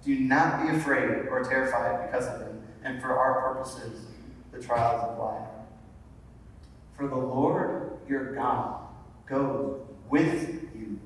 Do 0.05 0.19
not 0.19 0.63
be 0.63 0.77
afraid 0.77 1.27
or 1.29 1.45
terrified 1.45 2.07
because 2.07 2.27
of 2.27 2.41
them, 2.41 2.63
and 2.85 3.01
for 3.03 3.17
our 3.19 3.55
purposes, 3.55 4.07
the 4.53 4.61
trials 4.61 5.03
of 5.03 5.19
life. 5.19 5.49
For 6.97 7.09
the 7.09 7.17
Lord 7.17 7.99
your 8.09 8.35
God 8.35 8.81
goes 9.27 9.81
with 10.09 10.69
you. 10.75 10.99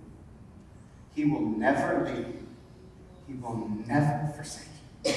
he 1.14 1.24
will 1.24 1.42
never 1.42 2.04
leave. 2.04 2.26
you. 2.26 2.46
He 3.26 3.34
will 3.34 3.70
never 3.86 4.32
forsake 4.34 4.68
you. 5.04 5.12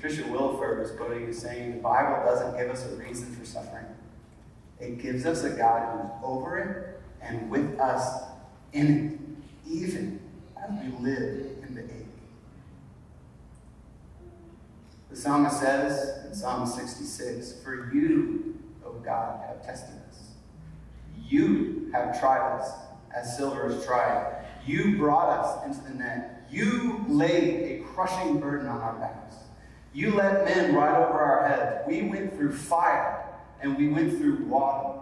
Tricia 0.00 0.24
Williford 0.24 0.80
was 0.80 0.90
quoting 0.92 1.28
as 1.28 1.38
saying, 1.38 1.76
The 1.76 1.82
Bible 1.82 2.24
doesn't 2.24 2.56
give 2.58 2.70
us 2.70 2.84
a 2.86 2.96
reason 2.96 3.34
for 3.36 3.44
suffering. 3.44 3.86
It 4.82 5.00
gives 5.00 5.24
us 5.26 5.44
a 5.44 5.50
God 5.50 5.92
who's 5.92 6.10
over 6.24 6.58
it 6.58 7.00
and 7.22 7.48
with 7.48 7.78
us 7.78 8.24
in 8.72 9.38
it, 9.64 9.70
even 9.70 10.18
as 10.60 10.70
we 10.70 10.88
live 10.98 11.46
in 11.62 11.74
the 11.76 11.84
ache. 11.84 12.06
The 15.08 15.16
psalmist 15.16 15.60
says 15.60 16.26
in 16.26 16.34
Psalm 16.34 16.66
66 16.66 17.62
For 17.62 17.92
you, 17.94 18.58
O 18.84 18.94
God, 18.94 19.44
have 19.46 19.64
tested 19.64 20.00
us. 20.08 20.32
You 21.28 21.88
have 21.92 22.18
tried 22.18 22.58
us 22.58 22.72
as 23.14 23.36
silver 23.36 23.68
is 23.70 23.84
tried. 23.84 24.44
You 24.66 24.96
brought 24.96 25.28
us 25.28 25.64
into 25.64 25.92
the 25.92 25.94
net. 25.94 26.48
You 26.50 27.04
laid 27.08 27.80
a 27.80 27.84
crushing 27.84 28.40
burden 28.40 28.66
on 28.66 28.80
our 28.80 28.94
backs. 28.94 29.36
You 29.94 30.12
let 30.16 30.44
men 30.44 30.74
ride 30.74 30.96
over 30.96 31.20
our 31.20 31.48
heads. 31.48 31.84
We 31.86 32.02
went 32.02 32.34
through 32.34 32.56
fire 32.56 33.31
and 33.62 33.76
we 33.76 33.88
went 33.88 34.18
through 34.18 34.44
water. 34.44 34.98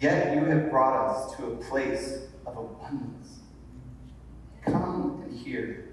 Yet 0.00 0.34
you 0.34 0.44
have 0.44 0.70
brought 0.70 1.08
us 1.08 1.36
to 1.36 1.46
a 1.46 1.56
place 1.56 2.24
of 2.46 2.56
abundance. 2.56 3.38
Come 4.64 5.22
and 5.24 5.38
hear, 5.38 5.88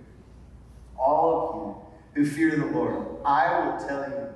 all 0.97 1.49
of 1.49 1.55
you 1.55 2.23
who 2.23 2.29
fear 2.29 2.55
the 2.57 2.65
Lord. 2.65 3.05
I 3.23 3.65
will 3.65 3.87
tell 3.87 4.09
you 4.09 4.27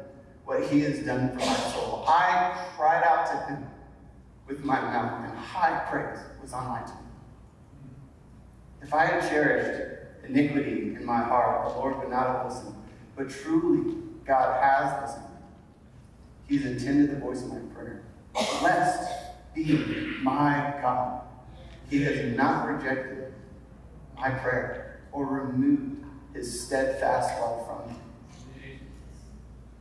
what 0.45 0.63
he 0.63 0.81
has 0.81 0.99
done 0.99 1.31
for 1.31 1.45
my 1.45 1.55
soul. 1.55 2.05
I 2.07 2.65
cried 2.75 3.03
out 3.03 3.25
to 3.27 3.53
him 3.53 3.67
with 4.47 4.63
my 4.63 4.79
mouth, 4.79 5.27
and 5.27 5.37
high 5.37 5.79
praise 5.89 6.19
was 6.41 6.53
on 6.53 6.67
my 6.67 6.81
tongue. 6.81 7.09
If 8.81 8.93
I 8.93 9.05
had 9.05 9.27
cherished 9.27 10.27
iniquity 10.29 10.95
in 10.95 11.03
my 11.05 11.17
heart, 11.23 11.65
the 11.65 11.79
Lord 11.79 11.97
would 11.97 12.09
not 12.09 12.27
have 12.27 12.45
listened. 12.45 12.75
But 13.15 13.29
truly, 13.29 13.95
God 14.25 14.61
has 14.61 15.01
listened. 15.01 15.24
He's 16.47 16.65
attended 16.65 17.11
the 17.11 17.19
voice 17.19 17.41
of 17.43 17.53
my 17.53 17.59
prayer. 17.73 18.03
Blessed 18.33 19.11
be 19.53 20.17
my 20.21 20.73
God. 20.81 21.21
He 21.89 22.03
has 22.03 22.35
not 22.35 22.67
rejected 22.67 23.33
my 24.15 24.29
prayer 24.29 25.01
or 25.11 25.25
removed 25.25 26.03
his 26.33 26.65
steadfast 26.65 27.39
love 27.39 27.65
from 27.65 27.89
me. 27.89 27.95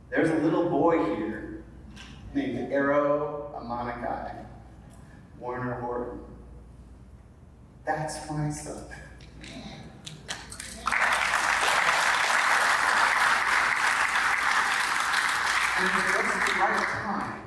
There's 0.09 0.29
a 0.29 0.43
little 0.43 0.69
boy 0.69 1.15
here 1.15 1.63
named 2.33 2.71
Arrow 2.71 3.53
Amanakai, 3.57 4.45
Warner 5.39 5.81
Horton. 5.81 6.19
That's 7.85 8.29
my 8.29 8.49
son. 8.49 8.85
Time, 16.67 17.41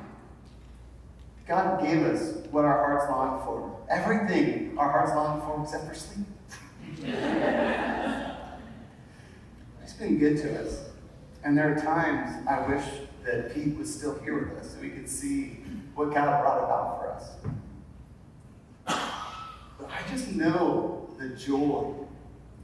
God 1.46 1.82
gave 1.82 2.02
us 2.02 2.34
what 2.50 2.64
our 2.64 2.78
hearts 2.78 3.10
long 3.10 3.42
for. 3.44 3.76
Everything 3.90 4.76
our 4.78 4.90
hearts 4.90 5.12
long 5.14 5.40
for 5.40 5.62
except 5.62 5.86
for 5.88 5.94
sleep. 5.94 6.26
He's 9.82 9.92
been 9.94 10.18
good 10.18 10.36
to 10.38 10.60
us. 10.60 10.84
And 11.44 11.56
there 11.56 11.72
are 11.72 11.80
times 11.80 12.46
I 12.48 12.66
wish 12.68 12.84
that 13.24 13.54
Pete 13.54 13.76
was 13.76 13.92
still 13.92 14.18
here 14.20 14.38
with 14.38 14.58
us 14.58 14.74
so 14.74 14.80
we 14.80 14.90
could 14.90 15.08
see 15.08 15.58
what 15.94 16.12
God 16.14 16.40
brought 16.42 16.64
about 16.64 17.00
for 17.00 17.10
us. 17.12 17.30
But 19.78 19.90
I 19.90 20.00
just 20.10 20.32
know 20.32 21.08
the 21.18 21.30
joy 21.30 21.94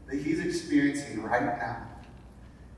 that 0.09 0.21
he's 0.21 0.41
experiencing 0.41 1.23
right 1.23 1.59
now 1.59 1.89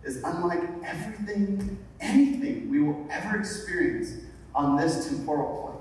is 0.07 0.23
unlike 0.25 0.63
everything, 0.85 1.79
anything 2.01 2.71
we 2.71 2.81
will 2.81 3.07
ever 3.11 3.39
experience 3.39 4.25
on 4.55 4.77
this 4.77 5.09
temporal 5.09 5.63
plane. 5.63 5.77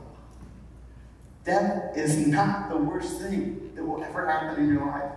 Death 1.45 1.95
is 1.95 2.27
not 2.27 2.69
the 2.69 2.77
worst 2.77 3.21
thing 3.21 3.71
that 3.75 3.85
will 3.85 4.03
ever 4.03 4.27
happen 4.27 4.63
in 4.63 4.73
your 4.73 4.85
life. 4.87 5.11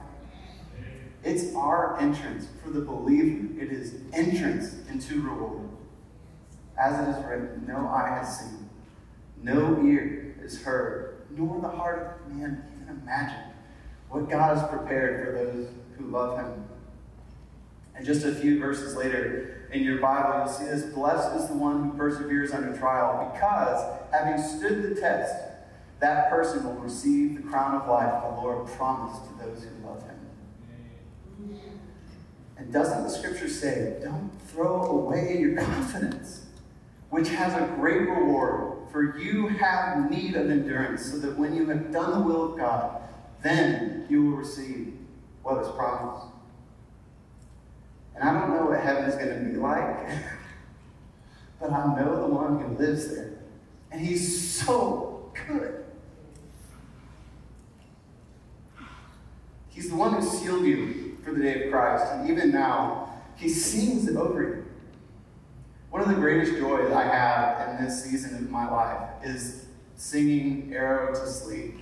It's 1.24 1.54
our 1.54 1.98
entrance 1.98 2.48
for 2.62 2.70
the 2.70 2.82
believer. 2.82 3.60
It 3.60 3.72
is 3.72 3.94
entrance 4.12 4.76
into 4.88 5.22
reward. 5.22 5.68
As 6.78 7.08
it 7.08 7.18
is 7.18 7.24
written, 7.24 7.64
no 7.66 7.88
eye 7.88 8.18
has 8.18 8.40
seen, 8.40 8.68
no 9.42 9.82
ear 9.84 10.36
has 10.40 10.62
heard, 10.62 11.22
nor 11.30 11.60
the 11.60 11.68
heart 11.68 12.20
of 12.26 12.36
man 12.36 12.62
even 12.76 13.02
imagined 13.02 13.52
what 14.10 14.30
God 14.30 14.56
has 14.56 14.68
prepared 14.68 15.26
for 15.26 15.32
those 15.32 15.68
who 15.96 16.06
love 16.06 16.38
him. 16.38 16.64
And 17.98 18.06
just 18.06 18.24
a 18.24 18.32
few 18.32 18.60
verses 18.60 18.94
later 18.94 19.66
in 19.72 19.82
your 19.82 19.98
Bible, 19.98 20.38
you'll 20.38 20.54
see 20.54 20.64
this 20.64 20.84
Blessed 20.94 21.42
is 21.42 21.48
the 21.48 21.54
one 21.54 21.90
who 21.90 21.98
perseveres 21.98 22.52
under 22.52 22.74
trial, 22.78 23.32
because 23.32 23.84
having 24.12 24.40
stood 24.40 24.84
the 24.84 25.00
test, 25.00 25.34
that 25.98 26.30
person 26.30 26.64
will 26.64 26.74
receive 26.74 27.36
the 27.36 27.42
crown 27.42 27.74
of 27.74 27.88
life 27.88 28.22
the 28.22 28.40
Lord 28.40 28.68
promised 28.68 29.24
to 29.24 29.44
those 29.44 29.64
who 29.64 29.86
love 29.86 30.00
him. 30.04 30.14
And 32.56 32.72
doesn't 32.72 33.02
the 33.02 33.10
scripture 33.10 33.48
say, 33.48 33.98
don't 34.00 34.30
throw 34.46 34.82
away 34.82 35.36
your 35.38 35.60
confidence, 35.60 36.46
which 37.10 37.28
has 37.30 37.52
a 37.52 37.66
great 37.74 38.08
reward, 38.08 38.88
for 38.92 39.18
you 39.18 39.48
have 39.48 40.08
need 40.08 40.36
of 40.36 40.50
endurance, 40.50 41.04
so 41.04 41.18
that 41.18 41.36
when 41.36 41.56
you 41.56 41.66
have 41.66 41.92
done 41.92 42.12
the 42.12 42.24
will 42.24 42.52
of 42.52 42.58
God, 42.58 43.02
then 43.42 44.06
you 44.08 44.22
will 44.22 44.36
receive 44.36 44.94
what 45.42 45.60
is 45.64 45.68
promised. 45.72 46.26
And 48.18 48.28
I 48.28 48.40
don't 48.40 48.54
know 48.54 48.66
what 48.66 48.80
heaven 48.80 49.04
is 49.04 49.14
going 49.14 49.28
to 49.28 49.50
be 49.50 49.56
like, 49.56 50.08
but 51.60 51.72
I 51.72 51.94
know 51.96 52.26
the 52.26 52.34
one 52.34 52.60
who 52.60 52.74
lives 52.76 53.14
there. 53.14 53.38
And 53.90 54.00
he's 54.00 54.50
so 54.50 55.32
good. 55.46 55.84
He's 59.68 59.88
the 59.88 59.96
one 59.96 60.14
who 60.14 60.22
sealed 60.22 60.64
you 60.64 61.18
for 61.24 61.32
the 61.32 61.40
day 61.40 61.64
of 61.64 61.70
Christ. 61.70 62.04
And 62.12 62.28
even 62.28 62.50
now, 62.50 63.12
he 63.36 63.48
sings 63.48 64.14
over 64.16 64.42
you. 64.42 64.64
One 65.90 66.02
of 66.02 66.08
the 66.08 66.16
greatest 66.16 66.58
joys 66.58 66.92
I 66.92 67.04
have 67.04 67.68
in 67.68 67.84
this 67.84 68.04
season 68.04 68.36
of 68.36 68.50
my 68.50 68.68
life 68.68 69.08
is 69.24 69.66
singing 69.96 70.72
Arrow 70.74 71.14
to 71.14 71.26
Sleep. 71.26 71.76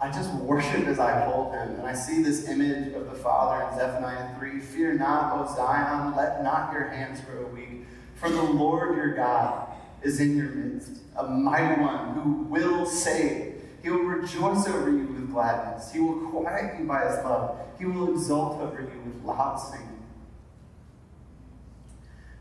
I 0.00 0.10
just 0.10 0.32
worship 0.34 0.86
as 0.86 0.98
I 0.98 1.24
hold 1.24 1.54
him. 1.54 1.76
And 1.76 1.86
I 1.86 1.94
see 1.94 2.22
this 2.22 2.48
image 2.48 2.92
of 2.94 3.06
the 3.06 3.14
Father 3.14 3.66
in 3.66 3.78
Zephaniah 3.78 4.38
3 4.38 4.60
Fear 4.60 4.94
not, 4.94 5.32
O 5.38 5.54
Zion, 5.54 6.14
let 6.14 6.42
not 6.42 6.72
your 6.72 6.88
hands 6.88 7.20
grow 7.20 7.46
weak, 7.46 7.86
for 8.14 8.28
the 8.28 8.42
Lord 8.42 8.96
your 8.96 9.14
God 9.14 9.68
is 10.02 10.20
in 10.20 10.36
your 10.36 10.50
midst, 10.50 11.00
a 11.16 11.26
mighty 11.26 11.80
one 11.80 12.14
who 12.14 12.42
will 12.44 12.84
save. 12.84 13.54
He 13.82 13.90
will 13.90 14.04
rejoice 14.04 14.66
over 14.68 14.90
you 14.90 15.06
with 15.06 15.30
gladness. 15.30 15.92
He 15.92 16.00
will 16.00 16.30
quiet 16.30 16.78
you 16.78 16.86
by 16.86 17.06
his 17.08 17.16
love. 17.24 17.58
He 17.78 17.86
will 17.86 18.12
exult 18.12 18.60
over 18.60 18.80
you 18.80 19.00
with 19.04 19.24
loud 19.24 19.56
singing. 19.56 20.02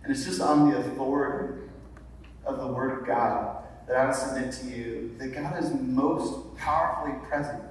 And 0.04 0.12
it's 0.12 0.26
just 0.26 0.42
on 0.42 0.70
the 0.70 0.78
authority 0.78 1.62
of 2.46 2.58
the 2.58 2.68
Word 2.68 3.00
of 3.00 3.08
God 3.08 3.65
that 3.88 3.98
I 3.98 4.06
would 4.06 4.16
submit 4.16 4.52
to 4.54 4.66
you 4.68 5.16
that 5.20 5.34
God 5.34 5.62
is 5.64 5.72
most 5.82 6.56
powerfully 6.58 7.14
present. 7.28 7.64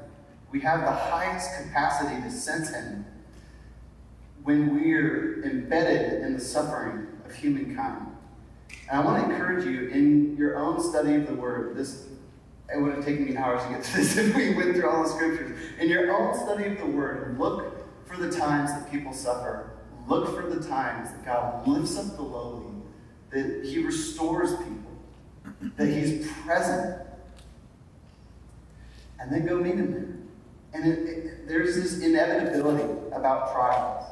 We 0.50 0.60
have 0.60 0.80
the 0.80 0.92
highest 0.92 1.50
capacity 1.62 2.20
to 2.22 2.30
sense 2.30 2.70
Him 2.70 3.04
when 4.44 4.74
we're 4.74 5.42
embedded 5.42 6.22
in 6.22 6.34
the 6.34 6.40
suffering 6.40 7.08
of 7.24 7.34
humankind. 7.34 8.06
And 8.90 9.00
I 9.00 9.04
want 9.04 9.24
to 9.24 9.30
encourage 9.30 9.64
you 9.64 9.88
in 9.88 10.36
your 10.36 10.58
own 10.58 10.80
study 10.80 11.14
of 11.14 11.26
the 11.26 11.34
Word. 11.34 11.76
This 11.76 12.06
it 12.74 12.80
would 12.80 12.94
have 12.94 13.04
taken 13.04 13.26
me 13.26 13.36
hours 13.36 13.62
to 13.64 13.70
get 13.70 13.84
to 13.84 13.96
this 13.96 14.16
if 14.18 14.34
we 14.34 14.54
went 14.54 14.74
through 14.74 14.88
all 14.88 15.02
the 15.02 15.08
scriptures. 15.08 15.58
In 15.78 15.88
your 15.88 16.14
own 16.14 16.34
study 16.34 16.66
of 16.66 16.78
the 16.78 16.86
Word, 16.86 17.38
look 17.38 18.06
for 18.06 18.16
the 18.16 18.30
times 18.30 18.70
that 18.70 18.90
people 18.90 19.12
suffer. 19.12 19.70
Look 20.06 20.34
for 20.34 20.48
the 20.48 20.66
times 20.66 21.10
that 21.10 21.24
God 21.24 21.66
lifts 21.66 21.96
up 21.96 22.16
the 22.16 22.22
lowly, 22.22 22.74
that 23.30 23.64
He 23.64 23.78
restores 23.78 24.56
people, 24.56 24.83
that 25.76 25.86
He's 25.86 26.30
present. 26.44 27.00
And 29.20 29.32
then 29.32 29.46
go 29.46 29.56
meet 29.56 29.74
Him 29.74 29.92
there. 29.92 30.14
And 30.74 30.92
it, 30.92 30.98
it, 31.08 31.48
there's 31.48 31.76
this 31.76 32.00
inevitability 32.00 32.84
about 33.12 33.52
trials. 33.52 34.04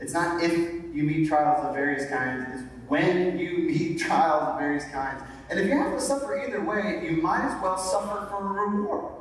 It's 0.00 0.12
not 0.12 0.42
if 0.42 0.52
you 0.52 1.02
meet 1.02 1.28
trials 1.28 1.64
of 1.64 1.74
various 1.74 2.08
kinds, 2.08 2.46
it's 2.52 2.62
when 2.88 3.38
you 3.38 3.58
meet 3.66 3.98
trials 3.98 4.48
of 4.48 4.58
various 4.58 4.84
kinds. 4.86 5.22
And 5.50 5.60
if 5.60 5.66
you 5.68 5.76
have 5.76 5.92
to 5.92 6.00
suffer 6.00 6.40
either 6.40 6.62
way, 6.64 7.06
you 7.06 7.22
might 7.22 7.44
as 7.44 7.62
well 7.62 7.76
suffer 7.76 8.26
for 8.30 8.58
a 8.58 8.68
reward. 8.70 9.12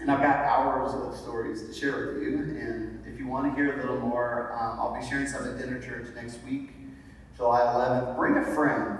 And 0.00 0.10
I've 0.10 0.20
got 0.20 0.44
hours 0.44 0.94
of 0.94 1.16
stories 1.20 1.66
to 1.66 1.74
share 1.74 2.14
with 2.14 2.22
you. 2.22 2.38
And 2.38 3.04
if 3.04 3.18
you 3.18 3.26
want 3.26 3.52
to 3.52 3.54
hear 3.60 3.74
a 3.74 3.76
little 3.82 3.98
more, 3.98 4.56
um, 4.58 4.78
I'll 4.78 4.98
be 4.98 5.04
sharing 5.04 5.26
some 5.26 5.44
at 5.44 5.58
dinner 5.58 5.80
church 5.82 6.14
next 6.14 6.38
week, 6.44 6.70
July 7.38 7.60
11th. 7.60 8.16
Bring 8.16 8.36
a 8.36 8.44
friend 8.44 8.98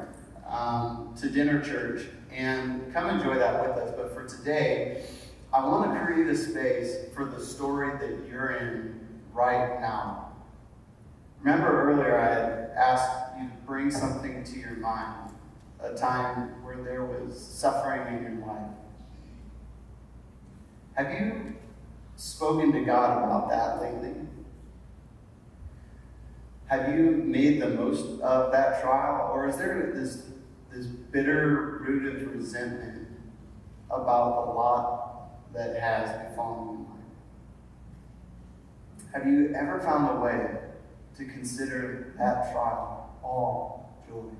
um, 0.48 1.12
to 1.20 1.28
dinner 1.28 1.60
church 1.60 2.06
and 2.32 2.92
come 2.94 3.10
enjoy 3.10 3.34
that 3.34 3.60
with 3.60 3.76
us. 3.76 3.92
But 3.96 4.14
for 4.14 4.26
today, 4.28 5.04
I 5.52 5.66
want 5.66 5.92
to 5.92 6.04
create 6.06 6.28
a 6.28 6.36
space 6.36 6.96
for 7.14 7.24
the 7.24 7.44
story 7.44 7.90
that 7.98 8.28
you're 8.30 8.52
in 8.52 9.00
right 9.34 9.80
now. 9.80 10.32
Remember 11.42 11.90
earlier 11.90 12.16
I 12.16 12.80
asked 12.80 13.40
you 13.40 13.48
to 13.48 13.54
bring 13.66 13.90
something 13.90 14.44
to 14.44 14.58
your 14.58 14.76
mind, 14.76 15.32
a 15.80 15.94
time 15.94 16.62
where 16.62 16.76
there 16.76 17.04
was 17.04 17.40
suffering 17.40 18.14
in 18.14 18.22
your 18.22 18.46
life. 18.46 18.70
Have 20.94 21.10
you 21.10 21.56
spoken 22.14 22.72
to 22.72 22.84
God 22.84 23.18
about 23.18 23.48
that 23.50 23.82
lately? 23.82 24.14
Have 26.68 26.94
you 26.94 27.22
made 27.24 27.62
the 27.62 27.70
most 27.70 28.20
of 28.20 28.52
that 28.52 28.82
trial? 28.82 29.30
Or 29.32 29.48
is 29.48 29.56
there 29.56 29.90
this, 29.94 30.26
this 30.70 30.86
bitter 30.86 31.78
root 31.80 32.14
of 32.14 32.34
resentment 32.34 33.08
about 33.90 34.44
the 34.44 34.52
lot 34.52 35.30
that 35.54 35.80
has 35.80 36.28
befallen 36.28 36.80
you? 36.80 36.86
Have 39.14 39.26
you 39.26 39.54
ever 39.54 39.80
found 39.80 40.18
a 40.18 40.20
way 40.20 40.58
to 41.16 41.24
consider 41.24 42.14
that 42.18 42.52
trial 42.52 43.16
all 43.24 43.90
joy? 44.06 44.30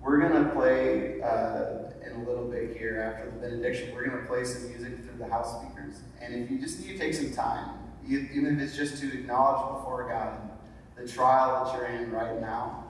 We're 0.00 0.20
going 0.20 0.44
to 0.44 0.50
play 0.50 1.20
uh, 1.20 1.90
in 2.06 2.12
a 2.12 2.24
little 2.28 2.46
bit 2.46 2.76
here 2.76 3.00
after 3.00 3.28
the 3.28 3.36
benediction. 3.38 3.92
We're 3.92 4.06
going 4.06 4.22
to 4.22 4.28
play 4.28 4.44
some 4.44 4.68
music 4.68 5.04
through 5.04 5.18
the 5.18 5.26
house 5.26 5.60
speakers. 5.60 6.00
And 6.20 6.32
if 6.32 6.48
you 6.48 6.60
just 6.60 6.78
need 6.78 6.92
to 6.92 6.98
take 6.98 7.12
some 7.12 7.32
time, 7.32 7.70
even 8.10 8.56
if 8.56 8.60
it's 8.60 8.76
just 8.76 9.00
to 9.02 9.12
acknowledge 9.12 9.78
before 9.78 10.08
God 10.08 10.50
the 10.96 11.08
trial 11.08 11.64
that 11.64 11.76
you're 11.76 11.86
in 11.86 12.10
right 12.10 12.40
now, 12.40 12.84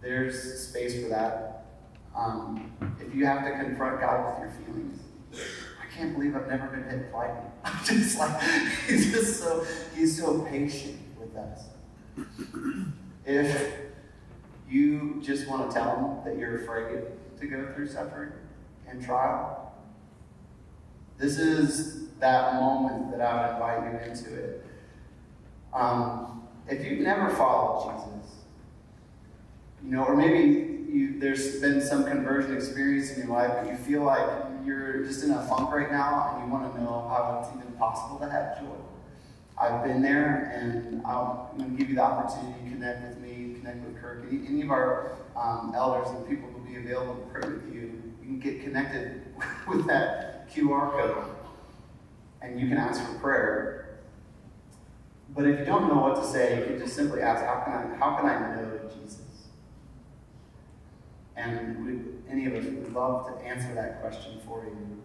there's 0.00 0.60
space 0.60 1.02
for 1.02 1.08
that. 1.08 1.66
Um, 2.16 2.72
if 3.00 3.14
you 3.14 3.26
have 3.26 3.44
to 3.44 3.50
confront 3.52 4.00
God 4.00 4.40
with 4.40 4.40
your 4.40 4.64
feelings, 4.64 5.00
I 5.32 5.94
can't 5.94 6.14
believe 6.14 6.36
I've 6.36 6.48
never 6.48 6.66
been 6.68 6.84
hit 6.84 7.12
lightning. 7.12 7.50
I'm 7.64 7.84
just 7.84 8.18
like, 8.18 8.40
he's 8.86 9.12
just 9.12 9.40
so, 9.40 9.66
he's 9.94 10.18
so 10.18 10.40
patient 10.42 10.98
with 11.18 11.36
us. 11.36 11.64
If 13.24 13.74
you 14.68 15.20
just 15.22 15.48
want 15.48 15.70
to 15.70 15.76
tell 15.76 15.96
him 15.96 16.24
that 16.24 16.38
you're 16.38 16.62
afraid 16.62 17.02
to 17.40 17.46
go 17.46 17.72
through 17.74 17.88
suffering 17.88 18.32
and 18.88 19.02
trial, 19.02 19.67
this 21.18 21.38
is 21.38 22.08
that 22.20 22.54
moment 22.54 23.10
that 23.10 23.20
I 23.20 23.46
would 23.46 23.54
invite 23.54 24.04
you 24.04 24.10
into 24.10 24.34
it. 24.34 24.64
Um, 25.72 26.48
if 26.68 26.84
you've 26.84 27.00
never 27.00 27.30
followed 27.30 27.92
Jesus, 27.92 28.36
you 29.84 29.90
know, 29.90 30.04
or 30.04 30.16
maybe 30.16 30.84
you, 30.90 31.18
there's 31.18 31.60
been 31.60 31.80
some 31.80 32.04
conversion 32.04 32.54
experience 32.54 33.12
in 33.12 33.26
your 33.26 33.28
life, 33.28 33.50
but 33.54 33.70
you 33.70 33.76
feel 33.76 34.02
like 34.02 34.28
you're 34.64 35.04
just 35.04 35.24
in 35.24 35.30
a 35.30 35.46
funk 35.46 35.70
right 35.72 35.90
now 35.90 36.34
and 36.34 36.46
you 36.46 36.52
want 36.52 36.72
to 36.74 36.80
know 36.82 37.06
how 37.08 37.40
it's 37.42 37.56
even 37.56 37.72
possible 37.76 38.18
to 38.18 38.30
have 38.30 38.58
joy. 38.58 38.66
I've 39.60 39.82
been 39.82 40.02
there, 40.02 40.52
and 40.54 41.04
I'm 41.04 41.58
going 41.58 41.70
to 41.72 41.76
give 41.76 41.88
you 41.88 41.96
the 41.96 42.02
opportunity 42.02 42.62
to 42.64 42.70
connect 42.70 43.08
with 43.08 43.18
me, 43.18 43.56
connect 43.58 43.84
with 43.84 44.00
Kirk, 44.00 44.24
any, 44.30 44.46
any 44.46 44.62
of 44.62 44.70
our 44.70 45.16
um, 45.36 45.72
elders 45.74 46.08
and 46.10 46.28
people 46.28 46.48
who 46.48 46.58
will 46.58 46.64
be 46.64 46.76
available 46.76 47.16
to 47.16 47.26
pray 47.32 47.50
with 47.50 47.74
you. 47.74 48.02
You 48.22 48.26
can 48.26 48.38
get 48.38 48.62
connected 48.62 49.22
with 49.68 49.86
that 49.88 50.37
QR 50.52 50.90
code, 50.92 51.24
and 52.42 52.60
you 52.60 52.68
can 52.68 52.76
ask 52.76 53.04
for 53.04 53.18
prayer. 53.18 53.98
But 55.34 55.46
if 55.46 55.58
you 55.58 55.64
don't 55.64 55.88
know 55.88 56.00
what 56.00 56.16
to 56.16 56.26
say, 56.26 56.58
you 56.58 56.64
can 56.66 56.78
just 56.78 56.94
simply 56.94 57.20
ask, 57.20 57.44
"How 57.44 57.60
can 57.64 57.72
I? 57.72 57.96
How 57.96 58.16
can 58.16 58.26
I 58.26 58.56
know 58.56 58.80
Jesus?" 58.88 59.20
And 61.36 61.86
we, 61.86 62.00
any 62.30 62.46
of 62.46 62.54
us 62.54 62.64
would 62.64 62.92
love 62.92 63.26
to 63.26 63.46
answer 63.46 63.72
that 63.74 64.00
question 64.00 64.40
for 64.46 64.64
you. 64.64 65.02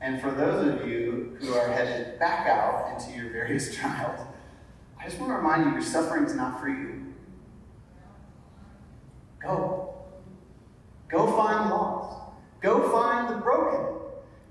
And 0.00 0.20
for 0.20 0.30
those 0.30 0.80
of 0.80 0.86
you 0.86 1.36
who 1.40 1.54
are 1.54 1.68
headed 1.68 2.18
back 2.18 2.46
out 2.46 2.92
into 2.92 3.16
your 3.16 3.32
various 3.32 3.74
trials, 3.78 4.20
I 5.00 5.04
just 5.04 5.18
want 5.18 5.32
to 5.32 5.36
remind 5.36 5.64
you 5.64 5.72
your 5.72 5.82
suffering 5.82 6.24
is 6.24 6.34
not 6.34 6.60
for 6.60 6.68
you. 6.68 7.14
Go. 9.42 9.94
Go 11.08 11.26
find 11.36 11.70
the 11.70 11.74
lost. 11.74 12.32
Go 12.60 12.90
find 12.90 13.28
the 13.28 13.36
broken. 13.40 14.03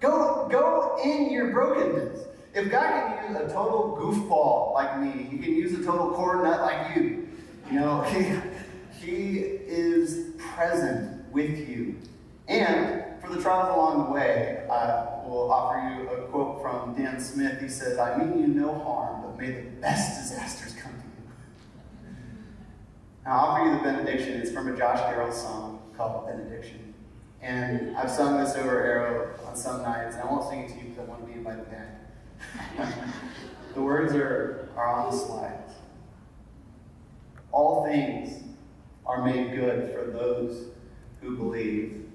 Go, 0.04 0.50
go 0.52 1.00
in 1.02 1.32
your 1.32 1.52
brokenness. 1.54 2.28
If 2.54 2.70
God 2.70 2.89
can 2.89 3.32
use 3.32 3.42
a 3.42 3.48
total 3.48 3.98
goofball 3.98 4.74
like 4.74 5.00
me, 5.00 5.24
He 5.32 5.38
can 5.38 5.56
use 5.56 5.80
a 5.80 5.82
total 5.82 6.12
corn 6.12 6.44
nut 6.44 6.60
like 6.60 6.94
you. 6.94 7.30
You 7.72 7.80
know, 7.80 8.02
He, 9.00 9.06
he 9.06 9.38
is 9.39 10.34
present 10.38 11.32
with 11.32 11.70
you. 11.70 11.96
And 12.50 13.02
for 13.22 13.34
the 13.34 13.42
trials 13.42 13.74
along 13.74 14.08
the 14.08 14.12
way, 14.12 14.68
I 14.70 15.26
will 15.26 15.50
offer 15.50 15.96
you 15.96 16.10
a 16.10 16.28
quote 16.28 16.62
from 16.62 16.96
Dan 16.96 17.22
Smith. 17.22 17.62
He 17.62 17.70
says, 17.70 17.98
I 17.98 18.18
mean 18.18 18.39
you 18.42 18.48
no 18.48 18.78
harm, 18.80 19.22
but 19.22 19.39
may 19.39 19.52
the 19.52 19.70
best 19.80 20.20
disasters 20.22 20.74
come 20.74 20.92
to 20.92 20.98
you. 20.98 22.10
Now, 23.24 23.32
I'll 23.32 23.46
offer 23.46 23.66
you 23.68 23.78
the 23.78 23.84
benediction. 23.84 24.34
It's 24.42 24.52
from 24.52 24.68
a 24.68 24.78
Josh 24.78 25.00
Garrels 25.00 25.36
song 25.36 25.82
called 25.96 26.28
Benediction. 26.28 26.92
And 27.43 27.97
I've 27.97 28.10
sung 28.10 28.41
this 28.41 28.56
over 28.56 28.82
Arrow 28.82 29.36
on 29.45 29.53
some 29.53 29.82
nights, 29.82 30.15
and 30.15 30.23
I 30.23 30.32
won't 30.32 30.49
sing 30.49 30.62
it 30.62 30.69
to 30.69 30.75
you 30.75 30.84
because 30.84 30.99
I 30.99 31.03
want 31.03 31.27
to 31.27 31.34
be 31.34 31.39
by 31.39 31.56
the 31.56 31.63
band. 31.63 32.93
the 33.75 33.82
words 33.82 34.13
are, 34.13 34.69
are 34.77 34.88
on 34.88 35.12
the 35.12 35.17
slides. 35.17 35.73
All 37.51 37.86
things 37.86 38.43
are 39.06 39.25
made 39.25 39.51
good 39.51 39.93
for 39.93 40.10
those 40.10 40.67
who 41.21 41.36
believe. 41.36 42.06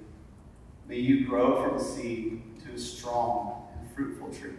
May 0.88 0.96
you 0.96 1.26
grow 1.26 1.62
from 1.62 1.76
a 1.76 1.84
seed 1.84 2.40
to 2.64 2.72
a 2.72 2.78
strong 2.78 3.68
and 3.78 3.94
fruitful 3.94 4.32
tree. 4.32 4.56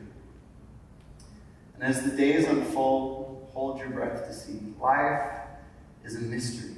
And 1.74 1.84
as 1.84 2.04
the 2.04 2.16
days 2.16 2.48
unfold, 2.48 3.50
hold 3.54 3.80
your 3.80 3.90
breath 3.90 4.28
to 4.28 4.34
see. 4.34 4.60
Life 4.80 5.32
is 6.06 6.16
a 6.16 6.20
mystery. 6.20 6.76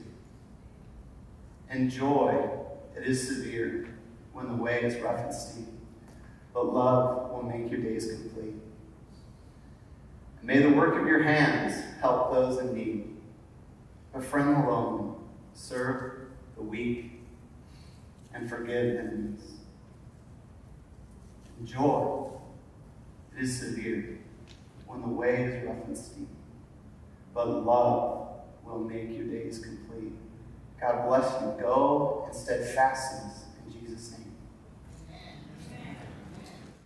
And 1.69 1.91
joy, 1.91 2.49
it 2.95 3.03
is 3.03 3.27
severe 3.27 3.89
when 4.33 4.47
the 4.47 4.55
way 4.55 4.81
is 4.83 4.99
rough 5.01 5.19
and 5.19 5.33
steep. 5.33 5.67
But 6.53 6.73
love 6.73 7.31
will 7.31 7.43
make 7.43 7.71
your 7.71 7.79
days 7.79 8.11
complete. 8.11 8.55
And 10.39 10.43
may 10.43 10.59
the 10.59 10.69
work 10.69 10.99
of 10.99 11.07
your 11.07 11.23
hands 11.23 11.81
help 12.01 12.31
those 12.31 12.59
in 12.59 12.73
need. 12.73 13.15
Befriend 14.13 14.55
the 14.55 14.69
lonely, 14.69 15.15
serve 15.53 16.27
the 16.55 16.63
weak, 16.63 17.21
and 18.33 18.49
forgive 18.49 18.97
enemies. 18.97 19.51
Joy, 21.63 22.29
it 23.35 23.43
is 23.43 23.59
severe 23.59 24.19
when 24.87 25.01
the 25.01 25.07
way 25.07 25.43
is 25.43 25.65
rough 25.65 25.85
and 25.85 25.97
steep, 25.97 26.27
but 27.33 27.47
love 27.47 28.29
will 28.65 28.79
make 28.79 29.15
your 29.15 29.25
days 29.25 29.59
complete. 29.59 30.13
God 30.81 31.07
bless 31.07 31.41
you. 31.41 31.53
Go 31.61 32.25
in 32.27 32.33
steadfastness 32.33 33.45
in 33.65 33.73
Jesus' 33.73 34.13
name. 34.13 34.20